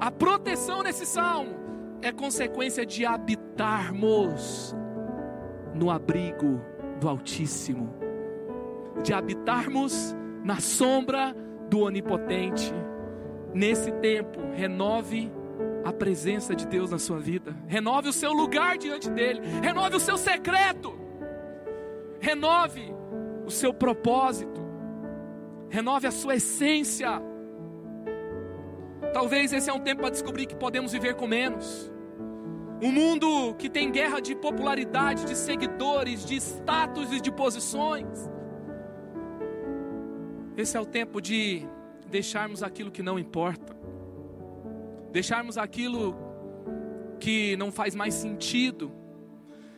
A 0.00 0.10
proteção 0.10 0.82
nesse 0.82 1.06
salmo 1.06 1.54
é 2.02 2.10
consequência 2.10 2.84
de 2.84 3.06
habitarmos 3.06 4.74
no 5.72 5.88
abrigo 5.88 6.60
do 6.98 7.08
Altíssimo, 7.08 7.94
de 9.04 9.14
habitarmos 9.14 10.16
na 10.42 10.58
sombra 10.58 11.32
do 11.70 11.82
Onipotente. 11.82 12.74
Nesse 13.54 13.92
tempo, 13.92 14.40
renove 14.52 15.30
a 15.84 15.92
presença 15.92 16.56
de 16.56 16.66
Deus 16.66 16.90
na 16.90 16.98
sua 16.98 17.20
vida, 17.20 17.56
renove 17.68 18.08
o 18.08 18.12
seu 18.12 18.32
lugar 18.32 18.76
diante 18.76 19.08
dEle, 19.08 19.40
renove 19.62 19.94
o 19.94 20.00
seu 20.00 20.18
secreto, 20.18 20.92
renove 22.18 22.92
o 23.46 23.50
seu 23.50 23.72
propósito 23.72 24.61
renove 25.72 26.06
a 26.06 26.10
sua 26.10 26.34
essência. 26.34 27.08
Talvez 29.14 29.54
esse 29.54 29.70
é 29.70 29.72
um 29.72 29.80
tempo 29.80 30.02
para 30.02 30.10
descobrir 30.10 30.44
que 30.44 30.54
podemos 30.54 30.92
viver 30.92 31.14
com 31.14 31.26
menos. 31.26 31.90
Um 32.82 32.92
mundo 32.92 33.54
que 33.54 33.70
tem 33.70 33.90
guerra 33.90 34.20
de 34.20 34.34
popularidade, 34.34 35.24
de 35.24 35.34
seguidores, 35.34 36.26
de 36.26 36.36
status 36.36 37.10
e 37.10 37.20
de 37.22 37.32
posições. 37.32 38.30
Esse 40.58 40.76
é 40.76 40.80
o 40.80 40.84
tempo 40.84 41.22
de 41.22 41.66
deixarmos 42.06 42.62
aquilo 42.62 42.90
que 42.90 43.02
não 43.02 43.18
importa, 43.18 43.74
deixarmos 45.10 45.56
aquilo 45.56 46.14
que 47.18 47.56
não 47.56 47.72
faz 47.72 47.94
mais 47.94 48.12
sentido, 48.12 48.92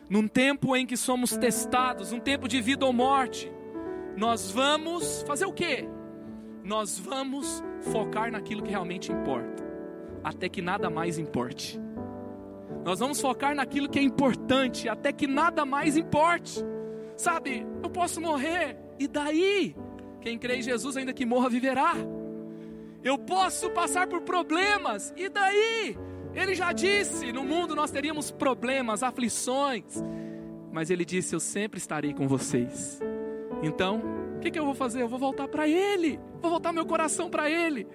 num 0.09 0.27
tempo 0.27 0.75
em 0.75 0.85
que 0.85 0.97
somos 0.97 1.37
testados, 1.37 2.11
um 2.11 2.19
tempo 2.19 2.49
de 2.49 2.59
vida 2.59 2.85
ou 2.85 2.91
morte, 2.91 3.49
nós 4.15 4.49
vamos 4.49 5.23
fazer 5.23 5.45
o 5.45 5.53
quê? 5.53 5.87
Nós 6.63 6.97
vamos 6.97 7.63
focar 7.91 8.31
naquilo 8.31 8.63
que 8.63 8.69
realmente 8.69 9.11
importa, 9.11 9.63
até 10.23 10.49
que 10.49 10.61
nada 10.61 10.89
mais 10.89 11.17
importe. 11.17 11.79
Nós 12.83 12.99
vamos 12.99 13.19
focar 13.19 13.55
naquilo 13.55 13.89
que 13.89 13.99
é 13.99 14.01
importante, 14.01 14.87
até 14.87 15.11
que 15.11 15.27
nada 15.27 15.65
mais 15.65 15.97
importe. 15.97 16.63
Sabe, 17.17 17.65
eu 17.83 17.89
posso 17.89 18.21
morrer, 18.21 18.77
e 18.99 19.07
daí? 19.07 19.75
Quem 20.21 20.39
crê 20.39 20.57
em 20.57 20.61
Jesus, 20.61 20.97
ainda 20.97 21.13
que 21.13 21.25
morra, 21.25 21.49
viverá. 21.49 21.93
Eu 23.03 23.17
posso 23.17 23.69
passar 23.69 24.07
por 24.07 24.21
problemas, 24.21 25.13
e 25.15 25.29
daí? 25.29 25.97
Ele 26.33 26.55
já 26.55 26.71
disse: 26.71 27.31
no 27.31 27.43
mundo 27.43 27.75
nós 27.75 27.91
teríamos 27.91 28.31
problemas, 28.31 29.03
aflições, 29.03 30.03
mas 30.71 30.89
ele 30.89 31.05
disse: 31.05 31.35
Eu 31.35 31.39
sempre 31.39 31.77
estarei 31.77 32.13
com 32.13 32.27
vocês. 32.27 32.99
Então, 33.63 34.01
o 34.37 34.39
que, 34.39 34.51
que, 34.51 34.59
eu 34.59 34.65
vou 34.65 34.75
fazer? 34.75 35.01
Eu 35.01 35.07
vou 35.07 35.19
voltar 35.19 35.47
para 35.47 35.67
Ele, 35.67 36.19
vou 36.41 36.51
voltar 36.51 36.71
meu 36.71 36.85
coração 36.85 37.29
para 37.29 37.49
Ele. 37.49 37.87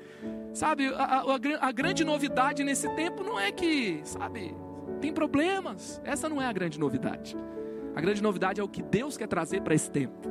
Sabe, 0.53 0.89
a, 0.89 1.23
a, 1.23 1.69
a, 1.69 1.73
grande 1.73 2.05
novidade 2.05 2.65
nesse 2.65 2.89
tempo 2.97 3.23
não 3.23 3.39
é 3.39 3.53
que, 3.53 4.01
sabe, 4.05 4.55
tem 5.01 5.13
problemas. 5.13 6.01
Essa 6.05 6.29
não 6.29 6.43
é 6.43 6.47
a 6.47 6.53
grande 6.53 6.79
novidade. 6.79 7.37
A 7.95 8.01
grande 8.01 8.23
novidade 8.23 8.61
é 8.61 8.65
o 8.65 8.69
que 8.69 8.83
Deus 8.83 9.17
quer 9.17 9.29
trazer 9.29 9.63
para 9.63 9.75
esse 9.75 9.91
tempo. 9.91 10.29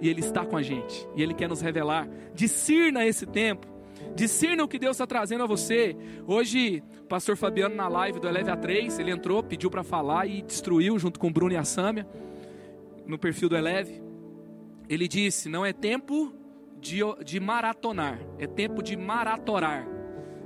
E 0.00 0.08
Ele 0.08 0.20
está 0.20 0.44
com 0.44 0.56
a 0.56 0.62
gente. 0.62 1.08
E 1.16 1.22
Ele 1.22 1.32
quer 1.32 1.48
nos 1.48 1.60
revelar. 1.60 2.08
Discirna 2.34 3.06
esse 3.06 3.24
tempo. 3.24 3.66
Discirna 4.14 4.64
o 4.64 4.68
que 4.68 4.78
Deus 4.78 4.96
está 4.96 5.06
trazendo 5.06 5.44
a 5.44 5.46
você. 5.46 5.96
Hoje, 6.26 6.82
o 7.00 7.06
pastor 7.06 7.36
Fabiano, 7.36 7.74
na 7.74 7.88
live 7.88 8.20
do 8.20 8.28
Eleve 8.28 8.50
A3, 8.50 9.00
ele 9.00 9.10
entrou, 9.10 9.42
pediu 9.42 9.70
para 9.70 9.82
falar 9.82 10.26
e 10.26 10.42
destruiu 10.42 10.98
junto 10.98 11.18
com 11.18 11.28
o 11.28 11.32
Bruno 11.32 11.52
e 11.52 11.56
a 11.56 11.64
Sâmia, 11.64 12.06
no 13.06 13.18
perfil 13.18 13.48
do 13.48 13.56
Eleve. 13.56 14.02
Ele 14.92 15.08
disse: 15.08 15.48
não 15.48 15.64
é 15.64 15.72
tempo 15.72 16.34
de, 16.78 16.98
de 17.24 17.40
maratonar, 17.40 18.20
é 18.38 18.46
tempo 18.46 18.82
de 18.82 18.94
maratorar. 18.94 19.88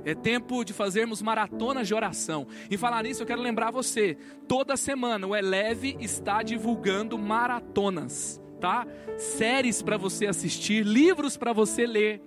É 0.05 0.15
tempo 0.15 0.63
de 0.63 0.71
fazermos 0.71 1.21
maratonas 1.21 1.85
de 1.85 1.93
oração. 1.93 2.47
E 2.71 2.77
falar 2.77 3.03
nisso, 3.03 3.23
eu 3.23 3.27
quero 3.27 3.41
lembrar 3.41 3.71
você: 3.71 4.17
toda 4.47 4.77
semana 4.77 5.27
o 5.27 5.35
Eleve 5.35 5.97
está 5.99 6.41
divulgando 6.43 7.17
maratonas, 7.17 8.41
tá? 8.57 8.87
Séries 9.17 9.81
para 9.81 9.97
você 9.97 10.27
assistir, 10.27 10.85
livros 10.85 11.35
para 11.35 11.51
você 11.51 11.85
ler. 11.85 12.21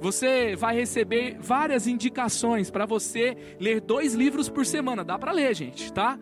Você 0.00 0.56
vai 0.56 0.74
receber 0.74 1.36
várias 1.38 1.86
indicações 1.86 2.68
para 2.68 2.84
você 2.84 3.36
ler 3.60 3.80
dois 3.80 4.12
livros 4.12 4.48
por 4.48 4.66
semana. 4.66 5.04
Dá 5.04 5.16
para 5.16 5.30
ler, 5.30 5.54
gente, 5.54 5.92
tá? 5.92 6.18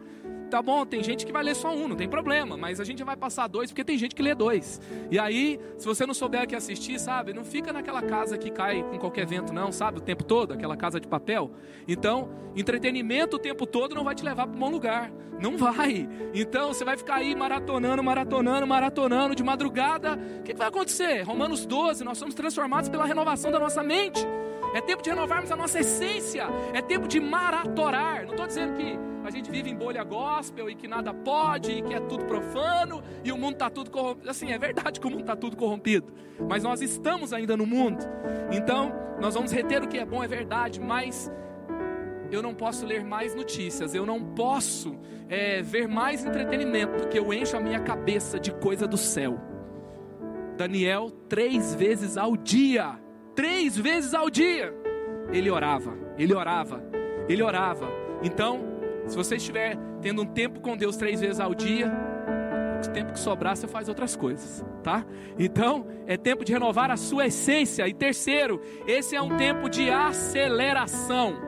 Tá 0.52 0.60
bom, 0.60 0.84
tem 0.84 1.02
gente 1.02 1.24
que 1.24 1.32
vai 1.32 1.42
ler 1.42 1.56
só 1.56 1.74
um, 1.74 1.88
não 1.88 1.96
tem 1.96 2.06
problema, 2.06 2.58
mas 2.58 2.78
a 2.78 2.84
gente 2.84 3.02
vai 3.02 3.16
passar 3.16 3.46
dois, 3.46 3.70
porque 3.70 3.82
tem 3.82 3.96
gente 3.96 4.14
que 4.14 4.20
lê 4.20 4.34
dois. 4.34 4.78
E 5.10 5.18
aí, 5.18 5.58
se 5.78 5.86
você 5.86 6.04
não 6.04 6.12
souber 6.12 6.42
aqui 6.42 6.54
assistir, 6.54 7.00
sabe, 7.00 7.32
não 7.32 7.42
fica 7.42 7.72
naquela 7.72 8.02
casa 8.02 8.36
que 8.36 8.50
cai 8.50 8.82
com 8.82 8.98
qualquer 8.98 9.26
vento, 9.26 9.50
não, 9.50 9.72
sabe, 9.72 9.96
o 9.96 10.00
tempo 10.02 10.22
todo, 10.22 10.52
aquela 10.52 10.76
casa 10.76 11.00
de 11.00 11.08
papel. 11.08 11.50
Então, 11.88 12.28
entretenimento 12.54 13.36
o 13.36 13.38
tempo 13.38 13.64
todo 13.64 13.94
não 13.94 14.04
vai 14.04 14.14
te 14.14 14.22
levar 14.22 14.46
para 14.46 14.54
um 14.54 14.60
bom 14.60 14.70
lugar. 14.70 15.10
Não 15.40 15.56
vai. 15.56 16.06
Então, 16.34 16.68
você 16.68 16.84
vai 16.84 16.98
ficar 16.98 17.14
aí 17.16 17.34
maratonando, 17.34 18.02
maratonando, 18.02 18.66
maratonando 18.66 19.34
de 19.34 19.42
madrugada. 19.42 20.18
O 20.38 20.42
que 20.42 20.52
vai 20.52 20.68
acontecer? 20.68 21.22
Romanos 21.22 21.64
12, 21.64 22.04
nós 22.04 22.18
somos 22.18 22.34
transformados 22.34 22.90
pela 22.90 23.06
renovação 23.06 23.50
da 23.50 23.58
nossa 23.58 23.82
mente. 23.82 24.20
É 24.74 24.80
tempo 24.80 25.02
de 25.02 25.10
renovarmos 25.10 25.50
a 25.50 25.56
nossa 25.56 25.80
essência. 25.80 26.46
É 26.72 26.80
tempo 26.80 27.06
de 27.06 27.20
maratorar. 27.20 28.24
Não 28.24 28.32
estou 28.32 28.46
dizendo 28.46 28.76
que 28.76 28.98
a 29.24 29.30
gente 29.30 29.50
vive 29.50 29.70
em 29.70 29.76
bolha 29.76 30.02
gospel 30.02 30.68
e 30.68 30.74
que 30.74 30.88
nada 30.88 31.14
pode, 31.14 31.72
e 31.72 31.82
que 31.82 31.94
é 31.94 32.00
tudo 32.00 32.24
profano 32.24 33.02
e 33.24 33.30
o 33.30 33.38
mundo 33.38 33.54
está 33.54 33.70
tudo 33.70 33.90
corrompido. 33.90 34.30
Assim, 34.30 34.52
é 34.52 34.58
verdade 34.58 34.98
que 34.98 35.06
o 35.06 35.10
mundo 35.10 35.20
está 35.20 35.36
tudo 35.36 35.56
corrompido, 35.56 36.12
mas 36.48 36.62
nós 36.62 36.80
estamos 36.80 37.32
ainda 37.32 37.56
no 37.56 37.66
mundo. 37.66 38.04
Então, 38.50 38.92
nós 39.20 39.34
vamos 39.34 39.52
reter 39.52 39.82
o 39.82 39.88
que 39.88 39.98
é 39.98 40.04
bom, 40.04 40.24
é 40.24 40.28
verdade, 40.28 40.80
mas 40.80 41.30
eu 42.30 42.42
não 42.42 42.54
posso 42.54 42.84
ler 42.84 43.04
mais 43.04 43.34
notícias, 43.34 43.94
eu 43.94 44.04
não 44.04 44.22
posso 44.22 44.98
é, 45.28 45.62
ver 45.62 45.86
mais 45.86 46.24
entretenimento, 46.24 46.94
porque 46.94 47.18
eu 47.18 47.32
encho 47.32 47.56
a 47.56 47.60
minha 47.60 47.78
cabeça 47.78 48.40
de 48.40 48.52
coisa 48.52 48.86
do 48.88 48.96
céu. 48.96 49.38
Daniel, 50.56 51.10
três 51.28 51.74
vezes 51.74 52.16
ao 52.16 52.36
dia 52.36 52.98
Três 53.34 53.76
vezes 53.76 54.14
ao 54.14 54.28
dia. 54.28 54.74
Ele 55.32 55.50
orava, 55.50 55.96
ele 56.18 56.34
orava, 56.34 56.82
ele 57.28 57.42
orava. 57.42 57.88
Então, 58.22 58.60
se 59.06 59.16
você 59.16 59.36
estiver 59.36 59.76
tendo 60.00 60.22
um 60.22 60.26
tempo 60.26 60.60
com 60.60 60.76
Deus 60.76 60.96
três 60.96 61.20
vezes 61.20 61.40
ao 61.40 61.54
dia, 61.54 61.90
o 62.86 62.90
tempo 62.92 63.12
que 63.12 63.18
sobrar 63.18 63.56
você 63.56 63.66
faz 63.66 63.88
outras 63.88 64.16
coisas, 64.16 64.64
tá? 64.82 65.04
Então, 65.38 65.86
é 66.06 66.16
tempo 66.16 66.44
de 66.44 66.52
renovar 66.52 66.90
a 66.90 66.96
sua 66.96 67.26
essência. 67.26 67.86
E 67.88 67.94
terceiro, 67.94 68.60
esse 68.86 69.14
é 69.16 69.22
um 69.22 69.36
tempo 69.36 69.68
de 69.68 69.88
aceleração. 69.90 71.40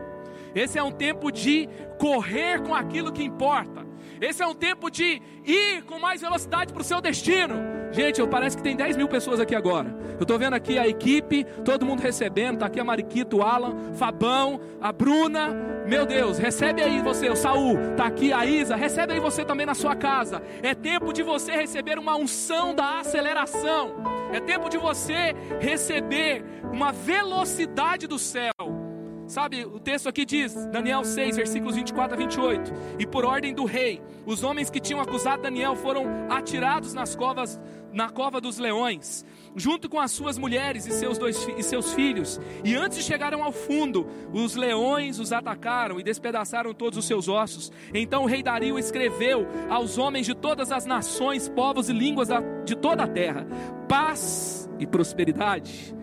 Esse 0.54 0.78
é 0.78 0.82
um 0.82 0.92
tempo 0.92 1.32
de 1.32 1.68
correr 1.98 2.62
com 2.62 2.74
aquilo 2.74 3.12
que 3.12 3.22
importa. 3.22 3.83
Esse 4.20 4.42
é 4.42 4.46
um 4.46 4.54
tempo 4.54 4.90
de 4.90 5.20
ir 5.44 5.82
com 5.84 5.98
mais 5.98 6.20
velocidade 6.20 6.72
para 6.72 6.80
o 6.80 6.84
seu 6.84 7.00
destino. 7.00 7.54
Gente, 7.92 8.20
eu 8.20 8.26
parece 8.26 8.56
que 8.56 8.62
tem 8.62 8.74
10 8.74 8.96
mil 8.96 9.06
pessoas 9.06 9.38
aqui 9.38 9.54
agora. 9.54 9.96
Eu 10.14 10.22
estou 10.22 10.36
vendo 10.36 10.54
aqui 10.54 10.78
a 10.78 10.88
equipe, 10.88 11.44
todo 11.64 11.86
mundo 11.86 12.00
recebendo. 12.00 12.54
Está 12.54 12.66
aqui 12.66 12.80
a 12.80 12.84
Mariquito, 12.84 13.36
o 13.36 13.42
Alan, 13.42 13.94
Fabão, 13.94 14.60
a 14.80 14.92
Bruna. 14.92 15.54
Meu 15.86 16.04
Deus, 16.04 16.36
recebe 16.36 16.82
aí 16.82 17.00
você, 17.00 17.28
o 17.28 17.36
Saul. 17.36 17.78
Está 17.92 18.06
aqui 18.06 18.32
a 18.32 18.44
Isa. 18.44 18.74
Recebe 18.74 19.12
aí 19.12 19.20
você 19.20 19.44
também 19.44 19.64
na 19.64 19.74
sua 19.74 19.94
casa. 19.94 20.42
É 20.60 20.74
tempo 20.74 21.12
de 21.12 21.22
você 21.22 21.52
receber 21.52 21.98
uma 21.98 22.16
unção 22.16 22.74
da 22.74 22.98
aceleração. 22.98 23.94
É 24.32 24.40
tempo 24.40 24.68
de 24.68 24.76
você 24.76 25.34
receber 25.60 26.44
uma 26.72 26.90
velocidade 26.90 28.08
do 28.08 28.18
céu. 28.18 28.83
Sabe, 29.26 29.64
o 29.64 29.80
texto 29.80 30.06
aqui 30.06 30.24
diz, 30.24 30.54
Daniel 30.66 31.02
6, 31.02 31.36
versículos 31.36 31.76
24 31.76 32.14
a 32.14 32.18
28. 32.18 32.72
E 32.98 33.06
por 33.06 33.24
ordem 33.24 33.54
do 33.54 33.64
rei, 33.64 34.02
os 34.26 34.44
homens 34.44 34.68
que 34.68 34.78
tinham 34.78 35.00
acusado 35.00 35.42
Daniel 35.42 35.74
foram 35.74 36.04
atirados 36.28 36.92
nas 36.92 37.16
covas, 37.16 37.58
na 37.90 38.10
cova 38.10 38.38
dos 38.38 38.58
leões, 38.58 39.24
junto 39.56 39.88
com 39.88 39.98
as 39.98 40.10
suas 40.10 40.36
mulheres 40.36 40.86
e 40.86 40.90
seus, 40.92 41.16
dois, 41.16 41.48
e 41.56 41.62
seus 41.62 41.94
filhos. 41.94 42.38
E 42.62 42.74
antes 42.76 42.98
de 42.98 43.04
chegarem 43.04 43.40
ao 43.40 43.50
fundo, 43.50 44.06
os 44.30 44.56
leões 44.56 45.18
os 45.18 45.32
atacaram 45.32 45.98
e 45.98 46.02
despedaçaram 46.02 46.74
todos 46.74 46.98
os 46.98 47.06
seus 47.06 47.26
ossos. 47.26 47.72
Então 47.94 48.24
o 48.24 48.26
rei 48.26 48.42
Dario 48.42 48.78
escreveu 48.78 49.46
aos 49.70 49.96
homens 49.96 50.26
de 50.26 50.34
todas 50.34 50.70
as 50.70 50.84
nações, 50.84 51.48
povos 51.48 51.88
e 51.88 51.94
línguas 51.94 52.28
de 52.66 52.76
toda 52.76 53.04
a 53.04 53.08
terra: 53.08 53.46
paz 53.88 54.68
e 54.78 54.86
prosperidade 54.86 55.94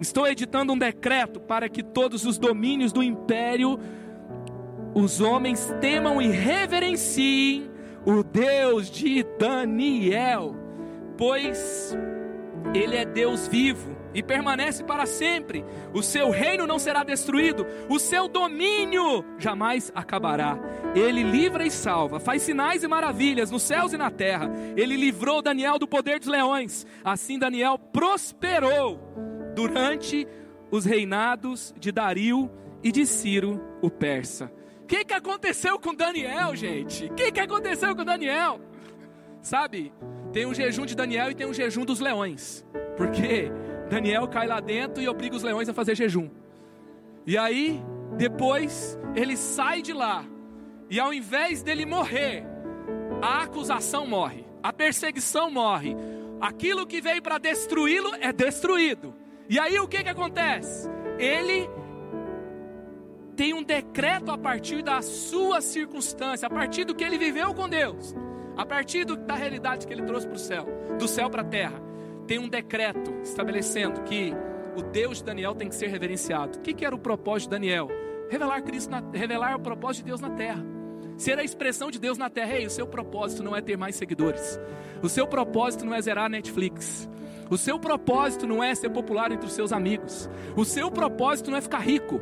Estou 0.00 0.26
editando 0.26 0.72
um 0.72 0.78
decreto 0.78 1.40
para 1.40 1.68
que 1.68 1.82
todos 1.82 2.24
os 2.24 2.38
domínios 2.38 2.92
do 2.92 3.02
império, 3.02 3.78
os 4.94 5.20
homens 5.20 5.74
temam 5.80 6.20
e 6.22 6.28
reverenciem 6.28 7.70
o 8.06 8.22
Deus 8.22 8.90
de 8.90 9.24
Daniel, 9.38 10.54
pois 11.16 11.96
ele 12.74 12.96
é 12.96 13.04
Deus 13.04 13.48
vivo 13.48 13.96
e 14.14 14.22
permanece 14.22 14.82
para 14.82 15.04
sempre. 15.04 15.64
O 15.92 16.02
seu 16.02 16.30
reino 16.30 16.66
não 16.66 16.78
será 16.78 17.02
destruído, 17.02 17.66
o 17.88 17.98
seu 17.98 18.28
domínio 18.28 19.24
jamais 19.38 19.92
acabará. 19.94 20.58
Ele 20.94 21.22
livra 21.22 21.66
e 21.66 21.70
salva, 21.70 22.18
faz 22.18 22.42
sinais 22.42 22.82
e 22.82 22.88
maravilhas 22.88 23.50
nos 23.50 23.62
céus 23.62 23.92
e 23.92 23.96
na 23.96 24.10
terra. 24.10 24.50
Ele 24.76 24.96
livrou 24.96 25.42
Daniel 25.42 25.78
do 25.78 25.86
poder 25.86 26.18
dos 26.18 26.28
leões. 26.28 26.86
Assim 27.04 27.38
Daniel 27.38 27.78
prosperou 27.78 29.27
durante 29.58 30.24
os 30.70 30.84
reinados 30.84 31.74
de 31.76 31.90
Dario 31.90 32.48
e 32.80 32.92
de 32.92 33.04
Ciro, 33.04 33.60
o 33.82 33.90
persa. 33.90 34.52
O 34.84 34.86
que, 34.86 35.04
que 35.04 35.12
aconteceu 35.12 35.80
com 35.80 35.92
Daniel, 35.92 36.54
gente? 36.54 37.06
O 37.06 37.14
que, 37.14 37.32
que 37.32 37.40
aconteceu 37.40 37.96
com 37.96 38.04
Daniel? 38.04 38.60
Sabe, 39.42 39.92
tem 40.32 40.46
um 40.46 40.54
jejum 40.54 40.86
de 40.86 40.94
Daniel 40.94 41.32
e 41.32 41.34
tem 41.34 41.44
um 41.44 41.52
jejum 41.52 41.84
dos 41.84 41.98
leões. 41.98 42.64
Porque 42.96 43.50
Daniel 43.90 44.28
cai 44.28 44.46
lá 44.46 44.60
dentro 44.60 45.02
e 45.02 45.08
obriga 45.08 45.34
os 45.34 45.42
leões 45.42 45.68
a 45.68 45.74
fazer 45.74 45.96
jejum. 45.96 46.30
E 47.26 47.36
aí, 47.36 47.82
depois, 48.16 48.96
ele 49.16 49.36
sai 49.36 49.82
de 49.82 49.92
lá. 49.92 50.24
E 50.88 51.00
ao 51.00 51.12
invés 51.12 51.64
dele 51.64 51.84
morrer, 51.84 52.44
a 53.20 53.42
acusação 53.42 54.06
morre, 54.06 54.44
a 54.62 54.72
perseguição 54.72 55.50
morre. 55.50 55.96
Aquilo 56.40 56.86
que 56.86 57.00
veio 57.00 57.20
para 57.20 57.38
destruí-lo 57.38 58.14
é 58.20 58.32
destruído. 58.32 59.26
E 59.48 59.58
aí 59.58 59.78
o 59.80 59.88
que, 59.88 60.02
que 60.02 60.08
acontece? 60.08 60.88
Ele 61.18 61.68
tem 63.34 63.54
um 63.54 63.62
decreto 63.62 64.30
a 64.30 64.36
partir 64.36 64.82
da 64.82 65.00
sua 65.00 65.60
circunstância, 65.60 66.46
a 66.46 66.50
partir 66.50 66.84
do 66.84 66.94
que 66.94 67.04
ele 67.04 67.16
viveu 67.16 67.54
com 67.54 67.68
Deus, 67.68 68.14
a 68.56 68.66
partir 68.66 69.04
do, 69.04 69.16
da 69.16 69.34
realidade 69.34 69.86
que 69.86 69.92
ele 69.92 70.02
trouxe 70.02 70.26
para 70.26 70.36
o 70.36 70.38
céu, 70.38 70.66
do 70.98 71.08
céu 71.08 71.30
para 71.30 71.42
a 71.42 71.44
terra. 71.44 71.80
Tem 72.26 72.38
um 72.38 72.48
decreto 72.48 73.10
estabelecendo 73.22 74.02
que 74.02 74.34
o 74.76 74.82
Deus 74.82 75.18
de 75.18 75.24
Daniel 75.24 75.54
tem 75.54 75.68
que 75.68 75.74
ser 75.74 75.86
reverenciado. 75.86 76.58
O 76.58 76.62
que, 76.62 76.74
que 76.74 76.84
era 76.84 76.94
o 76.94 76.98
propósito 76.98 77.48
de 77.48 77.56
Daniel? 77.56 77.88
Revelar 78.28 78.62
Cristo, 78.62 78.90
na, 78.90 79.02
revelar 79.14 79.56
o 79.56 79.60
propósito 79.60 80.04
de 80.04 80.10
Deus 80.10 80.20
na 80.20 80.30
terra. 80.30 80.62
Ser 81.16 81.38
a 81.38 81.42
expressão 81.42 81.90
de 81.90 81.98
Deus 81.98 82.18
na 82.18 82.28
terra. 82.28 82.54
Ei, 82.54 82.66
o 82.66 82.70
seu 82.70 82.86
propósito 82.86 83.42
não 83.42 83.56
é 83.56 83.62
ter 83.62 83.76
mais 83.76 83.96
seguidores. 83.96 84.60
O 85.02 85.08
seu 85.08 85.26
propósito 85.26 85.86
não 85.86 85.94
é 85.94 86.02
zerar 86.02 86.26
a 86.26 86.28
Netflix. 86.28 87.08
O 87.50 87.56
seu 87.56 87.78
propósito 87.78 88.46
não 88.46 88.62
é 88.62 88.74
ser 88.74 88.90
popular 88.90 89.32
entre 89.32 89.46
os 89.46 89.52
seus 89.52 89.72
amigos. 89.72 90.28
O 90.56 90.64
seu 90.64 90.90
propósito 90.90 91.50
não 91.50 91.58
é 91.58 91.60
ficar 91.60 91.78
rico. 91.78 92.20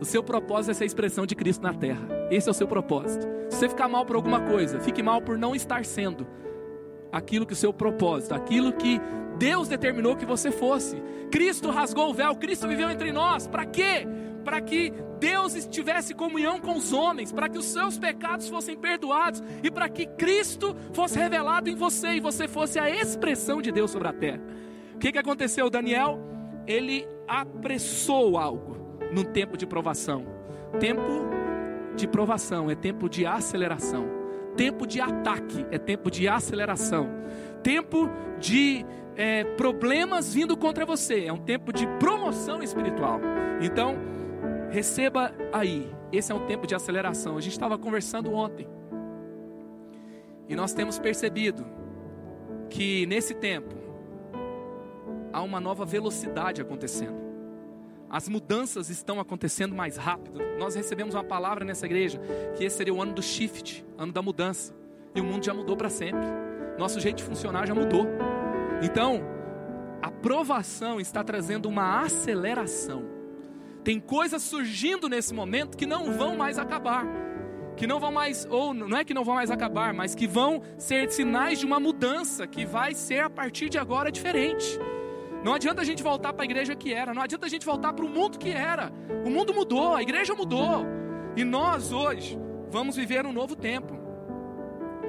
O 0.00 0.04
seu 0.04 0.22
propósito 0.22 0.72
é 0.72 0.74
ser 0.74 0.84
a 0.84 0.86
expressão 0.86 1.24
de 1.24 1.34
Cristo 1.34 1.62
na 1.62 1.72
terra. 1.72 2.06
Esse 2.30 2.48
é 2.48 2.50
o 2.50 2.54
seu 2.54 2.68
propósito. 2.68 3.26
Se 3.48 3.58
você 3.58 3.68
ficar 3.68 3.88
mal 3.88 4.04
por 4.04 4.16
alguma 4.16 4.40
coisa, 4.40 4.78
fique 4.80 5.02
mal 5.02 5.22
por 5.22 5.38
não 5.38 5.54
estar 5.54 5.84
sendo 5.84 6.26
aquilo 7.10 7.46
que 7.46 7.54
o 7.54 7.56
seu 7.56 7.72
propósito, 7.72 8.34
aquilo 8.34 8.72
que 8.72 9.00
Deus 9.38 9.68
determinou 9.68 10.16
que 10.16 10.26
você 10.26 10.50
fosse. 10.50 11.02
Cristo 11.30 11.70
rasgou 11.70 12.10
o 12.10 12.14
véu, 12.14 12.34
Cristo 12.34 12.68
viveu 12.68 12.90
entre 12.90 13.12
nós. 13.12 13.46
Para 13.46 13.64
quê? 13.64 14.06
Para 14.44 14.60
que 14.60 14.92
Deus 15.18 15.54
estivesse 15.54 16.12
em 16.12 16.16
comunhão 16.16 16.60
com 16.60 16.76
os 16.76 16.92
homens, 16.92 17.32
para 17.32 17.48
que 17.48 17.58
os 17.58 17.64
seus 17.64 17.98
pecados 17.98 18.48
fossem 18.48 18.76
perdoados 18.76 19.42
e 19.62 19.70
para 19.70 19.88
que 19.88 20.06
Cristo 20.06 20.76
fosse 20.92 21.18
revelado 21.18 21.70
em 21.70 21.74
você 21.74 22.14
e 22.14 22.20
você 22.20 22.46
fosse 22.46 22.78
a 22.78 22.90
expressão 22.90 23.62
de 23.62 23.72
Deus 23.72 23.90
sobre 23.90 24.08
a 24.08 24.12
terra. 24.12 24.40
O 24.96 24.98
que, 24.98 25.12
que 25.12 25.18
aconteceu? 25.18 25.68
Daniel, 25.68 26.18
ele 26.66 27.06
apressou 27.28 28.38
algo 28.38 28.78
num 29.12 29.24
tempo 29.24 29.54
de 29.54 29.66
provação. 29.66 30.24
Tempo 30.80 31.02
de 31.94 32.08
provação 32.08 32.70
é 32.70 32.74
tempo 32.74 33.06
de 33.06 33.26
aceleração. 33.26 34.08
Tempo 34.56 34.86
de 34.86 34.98
ataque 34.98 35.66
é 35.70 35.78
tempo 35.78 36.10
de 36.10 36.26
aceleração. 36.26 37.10
Tempo 37.62 38.08
de 38.38 38.86
é, 39.16 39.44
problemas 39.44 40.32
vindo 40.32 40.56
contra 40.56 40.86
você 40.86 41.26
é 41.26 41.32
um 41.32 41.38
tempo 41.38 41.74
de 41.74 41.86
promoção 41.98 42.62
espiritual. 42.62 43.20
Então, 43.60 43.98
receba 44.70 45.30
aí. 45.52 45.94
Esse 46.10 46.32
é 46.32 46.34
um 46.34 46.46
tempo 46.46 46.66
de 46.66 46.74
aceleração. 46.74 47.36
A 47.36 47.40
gente 47.42 47.52
estava 47.52 47.76
conversando 47.76 48.32
ontem. 48.32 48.66
E 50.48 50.56
nós 50.56 50.72
temos 50.72 50.98
percebido 50.98 51.66
que 52.70 53.04
nesse 53.04 53.34
tempo 53.34 53.85
há 55.36 55.42
uma 55.42 55.60
nova 55.60 55.84
velocidade 55.84 56.62
acontecendo. 56.62 57.26
As 58.08 58.26
mudanças 58.26 58.88
estão 58.88 59.20
acontecendo 59.20 59.74
mais 59.74 59.98
rápido. 59.98 60.40
Nós 60.58 60.74
recebemos 60.74 61.14
uma 61.14 61.24
palavra 61.24 61.62
nessa 61.62 61.84
igreja 61.84 62.18
que 62.56 62.64
esse 62.64 62.78
seria 62.78 62.94
o 62.94 63.02
ano 63.02 63.12
do 63.12 63.22
shift, 63.22 63.84
ano 63.98 64.12
da 64.12 64.22
mudança. 64.22 64.74
E 65.14 65.20
o 65.20 65.24
mundo 65.24 65.44
já 65.44 65.52
mudou 65.52 65.76
para 65.76 65.90
sempre. 65.90 66.24
Nosso 66.78 66.98
jeito 67.00 67.18
de 67.18 67.24
funcionar 67.24 67.66
já 67.66 67.74
mudou. 67.74 68.06
Então, 68.82 69.20
a 70.00 70.10
provação 70.10 70.98
está 70.98 71.22
trazendo 71.22 71.68
uma 71.68 72.00
aceleração. 72.00 73.04
Tem 73.84 74.00
coisas 74.00 74.42
surgindo 74.42 75.06
nesse 75.06 75.34
momento 75.34 75.76
que 75.76 75.84
não 75.84 76.12
vão 76.12 76.34
mais 76.34 76.58
acabar. 76.58 77.04
que 77.76 77.86
não 77.86 78.00
vão 78.00 78.10
mais, 78.10 78.46
ou 78.48 78.72
não 78.72 78.96
é 78.96 79.04
que 79.04 79.12
não 79.12 79.22
vão 79.22 79.34
mais 79.34 79.50
acabar, 79.50 79.92
mas 79.92 80.14
que 80.14 80.26
vão 80.26 80.62
ser 80.78 81.10
sinais 81.10 81.58
de 81.58 81.66
uma 81.66 81.78
mudança 81.78 82.46
que 82.46 82.64
vai 82.64 82.94
ser 82.94 83.20
a 83.20 83.28
partir 83.28 83.68
de 83.68 83.76
agora 83.76 84.10
diferente. 84.10 84.80
Não 85.44 85.54
adianta 85.54 85.82
a 85.82 85.84
gente 85.84 86.02
voltar 86.02 86.32
para 86.32 86.42
a 86.42 86.44
igreja 86.44 86.74
que 86.74 86.92
era, 86.92 87.14
não 87.14 87.22
adianta 87.22 87.46
a 87.46 87.48
gente 87.48 87.64
voltar 87.64 87.92
para 87.92 88.04
o 88.04 88.08
mundo 88.08 88.38
que 88.38 88.50
era. 88.50 88.92
O 89.24 89.30
mundo 89.30 89.54
mudou, 89.54 89.94
a 89.94 90.02
igreja 90.02 90.34
mudou. 90.34 90.84
E 91.36 91.44
nós 91.44 91.92
hoje 91.92 92.38
vamos 92.70 92.96
viver 92.96 93.24
um 93.26 93.32
novo 93.32 93.54
tempo. 93.54 93.94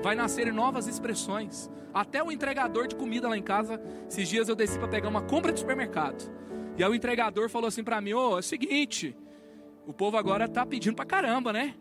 Vai 0.04 0.16
nascer 0.16 0.54
novas 0.54 0.88
expressões. 0.88 1.70
Até 1.94 2.22
o 2.22 2.32
entregador 2.32 2.88
de 2.88 2.96
comida 2.96 3.28
lá 3.28 3.38
em 3.38 3.42
casa, 3.42 3.82
esses 4.08 4.30
dias 4.30 4.48
eu 4.48 4.56
desci 4.56 4.78
para 4.78 4.88
pegar 4.88 5.10
uma 5.10 5.22
compra 5.22 5.52
de 5.52 5.60
supermercado. 5.60 6.32
E 6.78 6.84
aí 6.84 6.90
o 6.90 6.94
entregador 6.94 7.50
falou 7.50 7.68
assim 7.68 7.84
para 7.84 8.00
mim: 8.00 8.14
"Ô, 8.14 8.34
oh, 8.34 8.36
é 8.36 8.40
o 8.40 8.44
seguinte, 8.44 9.18
o 9.88 9.94
povo 9.94 10.18
agora 10.18 10.46
está 10.46 10.66
pedindo 10.66 10.96
para 10.96 11.06
caramba, 11.06 11.52
né? 11.52 11.74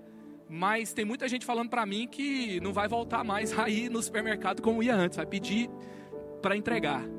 Mas 0.49 0.93
tem 0.93 1.05
muita 1.05 1.29
gente 1.29 1.45
falando 1.45 1.69
para 1.69 1.85
mim 1.85 2.07
que 2.07 2.61
não 2.61 2.73
vai 2.73 2.89
voltar 2.89 3.25
mais 3.25 3.57
aí 3.59 3.89
no 3.89 4.01
supermercado 4.01 4.63
como 4.63 4.83
ia 4.83 4.95
antes, 4.95 5.17
vai 5.17 5.27
pedir 5.27 5.69
para 6.41 6.57
entregar. 6.57 7.16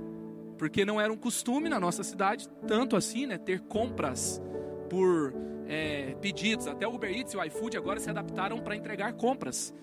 Porque 0.57 0.83
não 0.85 0.99
era 0.99 1.11
um 1.11 1.17
costume 1.17 1.69
na 1.69 1.79
nossa 1.79 2.03
cidade, 2.03 2.47
tanto 2.67 2.95
assim, 2.95 3.25
né, 3.25 3.37
ter 3.37 3.59
compras 3.61 4.41
por 4.89 5.33
é, 5.67 6.15
pedidos. 6.21 6.67
Até 6.67 6.87
o 6.87 6.95
Uber 6.95 7.11
Eats 7.11 7.33
e 7.33 7.37
o 7.37 7.43
iFood 7.43 7.77
agora 7.77 7.99
se 7.99 8.09
adaptaram 8.09 8.59
para 8.59 8.75
entregar 8.75 9.13
compras. 9.13 9.73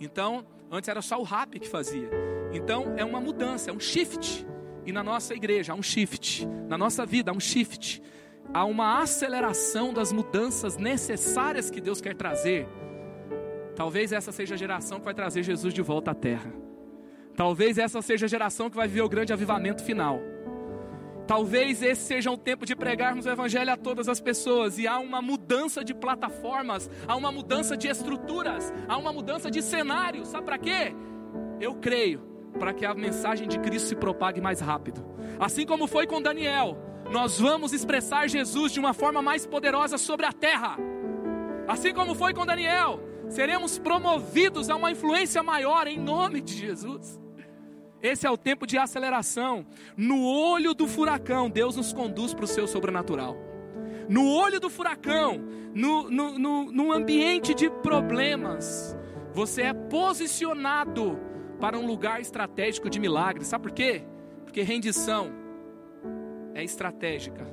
Então, 0.00 0.44
antes 0.70 0.88
era 0.88 1.02
só 1.02 1.20
o 1.20 1.22
Rap 1.22 1.58
que 1.58 1.68
fazia. 1.68 2.08
Então, 2.52 2.94
é 2.96 3.04
uma 3.04 3.20
mudança, 3.20 3.70
é 3.70 3.72
um 3.72 3.80
shift. 3.80 4.46
E 4.84 4.92
na 4.92 5.02
nossa 5.02 5.34
igreja 5.34 5.72
há 5.72 5.76
um 5.76 5.82
shift, 5.82 6.44
na 6.68 6.76
nossa 6.76 7.06
vida 7.06 7.30
há 7.30 7.34
um 7.34 7.40
shift. 7.40 8.02
Há 8.52 8.64
uma 8.64 9.00
aceleração 9.00 9.94
das 9.94 10.12
mudanças 10.12 10.76
necessárias 10.76 11.70
que 11.70 11.80
Deus 11.80 12.00
quer 12.00 12.16
trazer 12.16 12.66
Talvez 13.74 14.12
essa 14.12 14.30
seja 14.32 14.54
a 14.54 14.58
geração 14.58 14.98
que 14.98 15.04
vai 15.04 15.14
trazer 15.14 15.42
Jesus 15.42 15.72
de 15.72 15.82
volta 15.82 16.10
à 16.10 16.14
terra. 16.14 16.52
Talvez 17.36 17.78
essa 17.78 18.02
seja 18.02 18.26
a 18.26 18.28
geração 18.28 18.68
que 18.68 18.76
vai 18.76 18.86
viver 18.86 19.02
o 19.02 19.08
grande 19.08 19.32
avivamento 19.32 19.82
final. 19.82 20.20
Talvez 21.26 21.82
esse 21.82 22.02
seja 22.02 22.30
o 22.30 22.36
tempo 22.36 22.66
de 22.66 22.74
pregarmos 22.76 23.26
o 23.26 23.30
Evangelho 23.30 23.72
a 23.72 23.76
todas 23.76 24.08
as 24.08 24.20
pessoas, 24.20 24.78
e 24.78 24.86
há 24.86 24.98
uma 24.98 25.22
mudança 25.22 25.84
de 25.84 25.94
plataformas, 25.94 26.90
há 27.06 27.16
uma 27.16 27.30
mudança 27.30 27.76
de 27.76 27.88
estruturas, 27.88 28.72
há 28.88 28.98
uma 28.98 29.12
mudança 29.12 29.50
de 29.50 29.62
cenário. 29.62 30.26
Sabe 30.26 30.44
para 30.44 30.58
quê? 30.58 30.94
Eu 31.60 31.76
creio, 31.76 32.20
para 32.58 32.74
que 32.74 32.84
a 32.84 32.92
mensagem 32.92 33.48
de 33.48 33.58
Cristo 33.60 33.88
se 33.88 33.96
propague 33.96 34.40
mais 34.40 34.60
rápido. 34.60 35.04
Assim 35.38 35.64
como 35.64 35.86
foi 35.86 36.06
com 36.06 36.20
Daniel, 36.20 36.76
nós 37.10 37.38
vamos 37.38 37.72
expressar 37.72 38.28
Jesus 38.28 38.72
de 38.72 38.80
uma 38.80 38.92
forma 38.92 39.22
mais 39.22 39.46
poderosa 39.46 39.96
sobre 39.96 40.26
a 40.26 40.32
terra. 40.32 40.76
Assim 41.68 41.94
como 41.94 42.14
foi 42.14 42.34
com 42.34 42.44
Daniel, 42.44 43.00
seremos 43.28 43.78
promovidos 43.78 44.68
a 44.68 44.76
uma 44.76 44.90
influência 44.90 45.42
maior 45.42 45.86
em 45.86 45.98
nome 45.98 46.40
de 46.40 46.54
Jesus. 46.54 47.21
Esse 48.02 48.26
é 48.26 48.30
o 48.30 48.36
tempo 48.36 48.66
de 48.66 48.76
aceleração. 48.76 49.64
No 49.96 50.26
olho 50.26 50.74
do 50.74 50.88
furacão, 50.88 51.48
Deus 51.48 51.76
nos 51.76 51.92
conduz 51.92 52.34
para 52.34 52.44
o 52.44 52.48
seu 52.48 52.66
sobrenatural. 52.66 53.36
No 54.08 54.28
olho 54.28 54.58
do 54.58 54.68
furacão, 54.68 55.38
no, 55.72 56.10
no, 56.10 56.38
no, 56.38 56.72
no 56.72 56.92
ambiente 56.92 57.54
de 57.54 57.70
problemas, 57.70 58.96
você 59.32 59.62
é 59.62 59.72
posicionado 59.72 61.16
para 61.60 61.78
um 61.78 61.86
lugar 61.86 62.20
estratégico 62.20 62.90
de 62.90 62.98
milagres. 62.98 63.46
Sabe 63.46 63.62
por 63.62 63.72
quê? 63.72 64.02
Porque 64.44 64.62
rendição 64.62 65.30
é 66.54 66.64
estratégica 66.64 67.46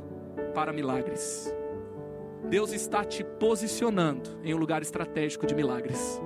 para 0.56 0.74
milagres. 0.74 1.54
Deus 2.50 2.74
está 2.74 3.06
te 3.06 3.24
posicionando 3.24 4.40
em 4.44 4.54
um 4.56 4.58
lugar 4.58 4.82
estratégico 4.82 5.46
de 5.46 5.54
milagres. 5.54 6.20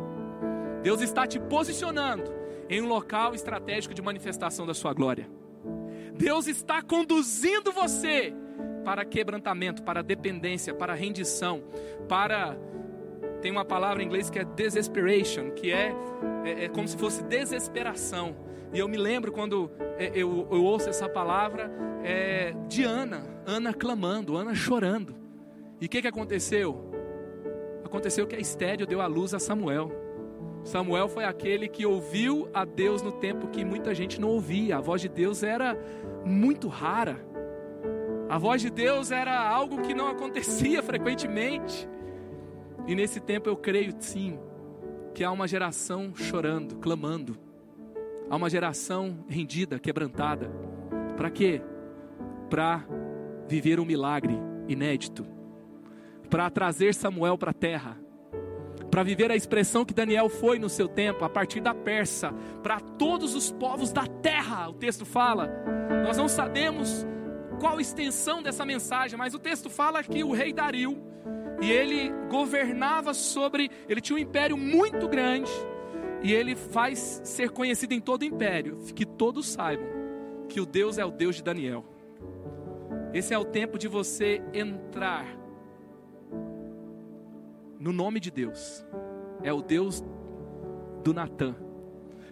Deus 0.82 1.02
está 1.02 1.28
te 1.28 1.40
posicionando 1.40 2.43
em 2.70 2.82
um 2.82 2.88
local 2.88 3.34
estratégico 3.34 3.94
de 3.94 4.02
manifestação 4.02 4.66
da 4.66 4.74
sua 4.74 4.94
glória. 4.94 5.30
Deus 6.16 6.48
está 6.48 6.82
conduzindo 6.82 7.72
você 7.72 8.34
para 8.84 9.06
quebrantamento, 9.06 9.84
para 9.84 10.04
dependência, 10.04 10.74
para 10.74 10.94
rendição, 10.94 11.64
para 12.08 12.58
tem 13.42 13.52
uma 13.52 13.66
palavra 13.66 14.02
em 14.02 14.06
inglês 14.06 14.30
que 14.30 14.40
é 14.40 14.46
desesperation, 14.46 15.52
que 15.52 15.70
é, 15.70 15.94
é, 16.46 16.66
é 16.66 16.70
como 16.70 16.88
se 16.88 16.98
fosse 16.98 17.22
desesperação. 17.24 18.38
E 18.74 18.80
eu 18.80 18.88
me 18.88 18.96
lembro 18.96 19.34
quando 19.34 19.70
é, 19.98 20.12
eu, 20.16 20.48
eu, 20.50 20.64
ouço 20.64 20.90
essa 20.90 21.10
palavra 21.10 21.70
é, 22.04 22.54
de 22.70 22.86
Ana, 22.86 23.26
Ana 23.46 23.74
clamando, 23.74 24.38
Ana 24.38 24.56
chorando. 24.56 25.14
E 25.82 25.88
o 25.88 25.90
que, 25.90 26.02
que 26.02 26.08
aconteceu? 26.08 26.90
Aconteceu 27.84 28.26
que 28.26 28.36
a 28.36 28.40
estéreo 28.40 28.88
deu 28.88 29.02
a 29.02 29.08
luz 29.08 29.34
a 29.34 29.40
Samuel. 29.40 29.92
Samuel 30.64 31.08
foi 31.10 31.26
aquele 31.26 31.68
que 31.68 31.86
ouviu 31.86 32.50
a 32.54 32.64
Deus 32.64 33.02
no 33.02 33.12
tempo 33.12 33.48
que 33.48 33.66
muita 33.66 33.94
gente 33.94 34.20
não 34.20 34.30
ouvia. 34.30 34.78
A 34.78 34.82
voz 34.82 35.02
de 35.02 35.10
Deus 35.10 35.44
era 35.44 35.78
muito 36.26 36.68
rara. 36.68 37.26
A 38.30 38.38
voz 38.38 38.62
de 38.62 38.70
Deus 38.70 39.12
era 39.12 39.38
algo 39.38 39.82
que 39.82 39.94
não 39.94 40.08
acontecia 40.08 40.82
frequentemente. 40.84 41.88
E 42.88 42.96
nesse 42.96 43.20
tempo 43.20 43.50
eu 43.50 43.58
creio 43.58 43.94
sim 44.00 44.40
que 45.14 45.24
há 45.24 45.32
uma 45.32 45.48
geração 45.48 46.16
chorando, 46.16 46.78
clamando. 46.78 47.38
Há 48.30 48.36
uma 48.36 48.50
geração 48.50 49.26
rendida, 49.28 49.78
quebrantada. 49.78 50.50
Para 51.18 51.30
quê? 51.30 51.62
Para 52.50 52.86
viver 53.48 53.80
um 53.80 53.86
milagre 53.86 54.38
inédito 54.68 55.34
para 56.34 56.50
trazer 56.50 56.96
Samuel 56.96 57.38
para 57.38 57.52
a 57.52 57.54
terra, 57.54 57.96
para 58.94 59.02
viver 59.02 59.32
a 59.32 59.36
expressão 59.36 59.84
que 59.84 59.92
Daniel 59.92 60.30
foi 60.30 60.60
no 60.60 60.70
seu 60.70 60.88
tempo, 60.88 61.26
a 61.26 61.30
partir 61.30 61.60
da 61.60 61.74
Persa, 61.74 62.32
para 62.62 62.80
todos 62.80 63.34
os 63.34 63.52
povos 63.52 63.92
da 63.92 64.06
terra, 64.06 64.70
o 64.70 64.74
texto 64.74 65.04
fala. 65.04 65.50
Nós 66.04 66.16
não 66.16 66.28
sabemos 66.28 67.04
qual 67.60 67.80
a 67.80 67.82
extensão 67.82 68.44
dessa 68.44 68.64
mensagem, 68.64 69.18
mas 69.18 69.34
o 69.34 69.40
texto 69.40 69.68
fala 69.68 70.04
que 70.04 70.24
o 70.24 70.32
rei 70.32 70.54
Dario, 70.54 71.02
e 71.60 71.72
ele 71.72 72.12
governava 72.30 73.16
sobre, 73.16 73.72
ele 73.90 74.00
tinha 74.00 74.16
um 74.16 74.20
império 74.20 74.56
muito 74.56 75.08
grande, 75.08 75.50
e 76.22 76.32
ele 76.32 76.56
faz 76.56 77.20
ser 77.24 77.50
conhecido 77.50 77.96
em 77.96 78.00
todo 78.00 78.22
o 78.22 78.26
império, 78.26 78.78
que 78.94 79.08
todos 79.08 79.48
saibam 79.48 79.88
que 80.48 80.62
o 80.62 80.68
Deus 80.68 81.00
é 81.00 81.06
o 81.06 81.10
Deus 81.10 81.38
de 81.38 81.42
Daniel. 81.42 81.84
Esse 83.12 83.34
é 83.34 83.38
o 83.40 83.44
tempo 83.44 83.80
de 83.80 83.88
você 83.88 84.40
entrar 84.54 85.26
no 87.84 87.92
nome 87.92 88.20
de 88.22 88.32
Deus. 88.32 88.86
É 89.44 89.52
o 89.52 89.62
Deus 89.62 90.02
do 91.04 91.14
Natan, 91.14 91.54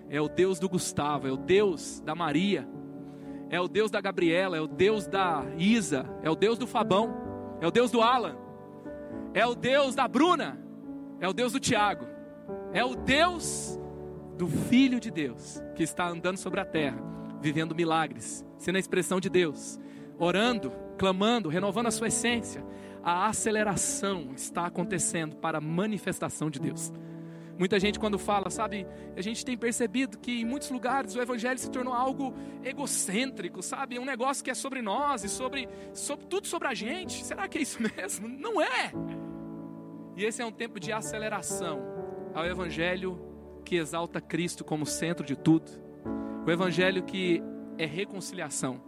é 0.10 0.22
o 0.22 0.30
Deus 0.30 0.60
do 0.60 0.70
Gustavo, 0.70 1.28
é 1.28 1.32
o 1.32 1.36
Deus 1.36 2.00
da 2.06 2.16
Maria, 2.16 2.66
é 3.50 3.60
o 3.60 3.68
Deus 3.68 3.92
da 3.92 4.00
Gabriela, 4.00 4.56
é 4.56 4.62
o 4.62 4.68
Deus 4.68 5.08
da 5.08 5.44
Isa, 5.58 6.10
é 6.24 6.30
o 6.30 6.36
Deus 6.36 6.58
do 6.58 6.66
Fabão, 6.66 7.14
é 7.60 7.68
o 7.68 7.72
Deus 7.72 7.92
do 7.92 8.02
Alan, 8.02 8.38
é 9.34 9.46
o 9.46 9.54
Deus 9.54 9.94
da 9.94 10.08
Bruna, 10.08 10.58
é 11.20 11.28
o 11.28 11.34
Deus 11.34 11.52
do 11.52 11.60
Tiago, 11.60 12.06
é 12.72 12.84
o 12.86 12.96
Deus 12.96 13.78
do 14.38 14.48
Filho 14.48 15.02
de 15.02 15.12
Deus 15.12 15.62
que 15.76 15.84
está 15.84 16.08
andando 16.08 16.38
sobre 16.38 16.62
a 16.62 16.66
terra, 16.66 16.98
vivendo 17.42 17.76
milagres, 17.76 18.46
sendo 18.58 18.78
a 18.78 18.80
expressão 18.80 19.20
de 19.20 19.30
Deus, 19.30 19.78
orando, 20.18 20.72
clamando, 20.98 21.50
renovando 21.50 21.88
a 21.88 21.92
sua 21.92 22.08
essência, 22.08 22.64
a 23.04 23.28
aceleração 23.28 24.32
está 24.36 24.66
acontecendo 24.66 25.36
para 25.36 25.58
a 25.58 25.62
manifestação 25.62 26.50
de 26.50 26.60
Deus. 26.60 26.92
Muita 27.58 27.80
gente, 27.80 28.00
quando 28.00 28.18
fala, 28.18 28.50
sabe, 28.50 28.88
a 29.16 29.22
gente 29.22 29.46
tem 29.46 29.58
percebido 29.58 30.18
que 30.18 30.42
em 30.42 30.46
muitos 30.46 30.72
lugares 30.72 31.16
o 31.16 31.22
Evangelho 31.22 31.60
se 31.60 31.70
tornou 31.70 31.94
algo 31.94 32.34
egocêntrico, 32.64 33.62
sabe? 33.62 34.00
Um 34.00 34.06
negócio 34.06 34.44
que 34.44 34.50
é 34.50 34.54
sobre 34.54 34.82
nós 34.82 35.24
e 35.24 35.30
sobre, 35.30 35.68
sobre 35.94 36.26
tudo 36.26 36.48
sobre 36.48 36.68
a 36.68 36.74
gente. 36.74 37.24
Será 37.24 37.48
que 37.48 37.60
é 37.60 37.62
isso 37.62 37.80
mesmo? 37.98 38.28
Não 38.28 38.62
é. 38.62 38.92
E 40.16 40.26
esse 40.26 40.42
é 40.42 40.46
um 40.46 40.52
tempo 40.52 40.80
de 40.80 40.92
aceleração 40.92 41.82
ao 42.34 42.46
Evangelho 42.46 43.20
que 43.64 43.76
exalta 43.76 44.20
Cristo 44.20 44.64
como 44.64 44.86
centro 44.86 45.26
de 45.26 45.36
tudo, 45.36 45.72
o 46.46 46.50
Evangelho 46.50 47.04
que 47.04 47.44
é 47.78 47.86
reconciliação, 47.86 48.82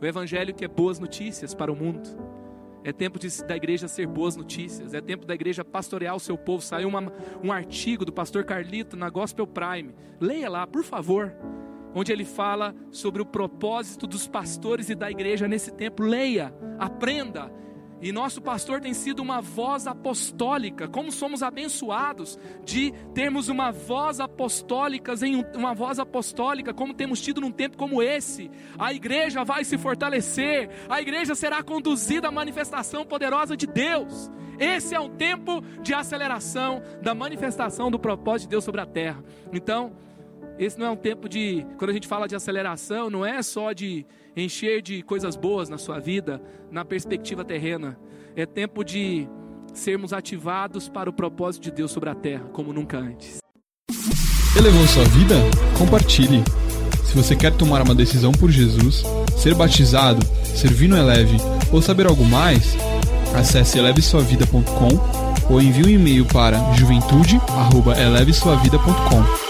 o 0.00 0.04
Evangelho 0.04 0.54
que 0.54 0.64
é 0.64 0.68
boas 0.68 0.98
notícias 0.98 1.54
para 1.54 1.72
o 1.72 1.76
mundo 1.76 2.39
é 2.82 2.92
tempo 2.92 3.18
de, 3.18 3.44
da 3.44 3.56
igreja 3.56 3.88
ser 3.88 4.06
boas 4.06 4.36
notícias. 4.36 4.94
É 4.94 5.00
tempo 5.00 5.26
da 5.26 5.34
igreja 5.34 5.64
pastorear 5.64 6.16
o 6.16 6.20
seu 6.20 6.36
povo. 6.38 6.62
Saiu 6.62 6.88
uma, 6.88 7.12
um 7.42 7.52
artigo 7.52 8.04
do 8.04 8.12
pastor 8.12 8.44
Carlito 8.44 8.96
na 8.96 9.10
Gospel 9.10 9.46
Prime. 9.46 9.94
Leia 10.20 10.48
lá, 10.48 10.66
por 10.66 10.82
favor. 10.82 11.34
Onde 11.94 12.12
ele 12.12 12.24
fala 12.24 12.74
sobre 12.90 13.20
o 13.20 13.26
propósito 13.26 14.06
dos 14.06 14.26
pastores 14.26 14.88
e 14.88 14.94
da 14.94 15.10
igreja 15.10 15.46
nesse 15.46 15.72
tempo. 15.72 16.02
Leia, 16.02 16.54
aprenda 16.78 17.52
e 18.00 18.12
nosso 18.12 18.40
pastor 18.40 18.80
tem 18.80 18.94
sido 18.94 19.20
uma 19.20 19.40
voz 19.40 19.86
apostólica. 19.86 20.88
Como 20.88 21.12
somos 21.12 21.42
abençoados 21.42 22.38
de 22.64 22.92
termos 23.14 23.48
uma 23.48 23.70
voz 23.70 24.20
apostólica 24.20 25.14
uma 25.54 25.74
voz 25.74 25.98
apostólica, 25.98 26.72
como 26.72 26.94
temos 26.94 27.20
tido 27.20 27.40
num 27.40 27.50
tempo 27.50 27.76
como 27.76 28.02
esse. 28.02 28.50
A 28.78 28.92
igreja 28.92 29.44
vai 29.44 29.64
se 29.64 29.76
fortalecer, 29.76 30.70
a 30.88 31.00
igreja 31.00 31.34
será 31.34 31.62
conduzida 31.62 32.28
à 32.28 32.30
manifestação 32.30 33.04
poderosa 33.04 33.56
de 33.56 33.66
Deus. 33.66 34.30
Esse 34.58 34.94
é 34.94 35.00
um 35.00 35.08
tempo 35.08 35.62
de 35.82 35.94
aceleração 35.94 36.82
da 37.02 37.14
manifestação 37.14 37.90
do 37.90 37.98
propósito 37.98 38.48
de 38.48 38.50
Deus 38.50 38.64
sobre 38.64 38.80
a 38.80 38.86
terra. 38.86 39.24
Então, 39.52 39.92
esse 40.58 40.78
não 40.78 40.86
é 40.86 40.90
um 40.90 40.96
tempo 40.96 41.28
de, 41.28 41.66
quando 41.78 41.90
a 41.90 41.94
gente 41.94 42.06
fala 42.06 42.28
de 42.28 42.36
aceleração, 42.36 43.08
não 43.08 43.24
é 43.24 43.42
só 43.42 43.72
de 43.72 44.06
encher 44.36 44.82
de 44.82 45.02
coisas 45.02 45.36
boas 45.36 45.68
na 45.68 45.78
sua 45.78 45.98
vida, 45.98 46.40
na 46.70 46.84
perspectiva 46.84 47.44
terrena. 47.44 47.98
É 48.36 48.46
tempo 48.46 48.84
de 48.84 49.28
sermos 49.72 50.12
ativados 50.12 50.88
para 50.88 51.08
o 51.08 51.12
propósito 51.12 51.64
de 51.64 51.70
Deus 51.70 51.90
sobre 51.90 52.10
a 52.10 52.14
terra, 52.14 52.44
como 52.52 52.72
nunca 52.72 52.98
antes. 52.98 53.38
Elevou 54.56 54.86
sua 54.86 55.04
vida? 55.04 55.34
Compartilhe. 55.78 56.42
Se 57.04 57.16
você 57.16 57.34
quer 57.34 57.56
tomar 57.56 57.82
uma 57.82 57.94
decisão 57.94 58.32
por 58.32 58.50
Jesus, 58.50 59.02
ser 59.36 59.54
batizado, 59.54 60.24
servir 60.44 60.88
no 60.88 60.96
Eleve 60.96 61.36
ou 61.72 61.82
saber 61.82 62.06
algo 62.06 62.24
mais, 62.24 62.76
acesse 63.34 63.78
elevesuavida.com 63.78 65.50
ou 65.52 65.60
envie 65.60 65.84
um 65.84 65.88
e-mail 65.88 66.24
para 66.26 66.72
juventude@elevesuavida.com. 66.74 69.49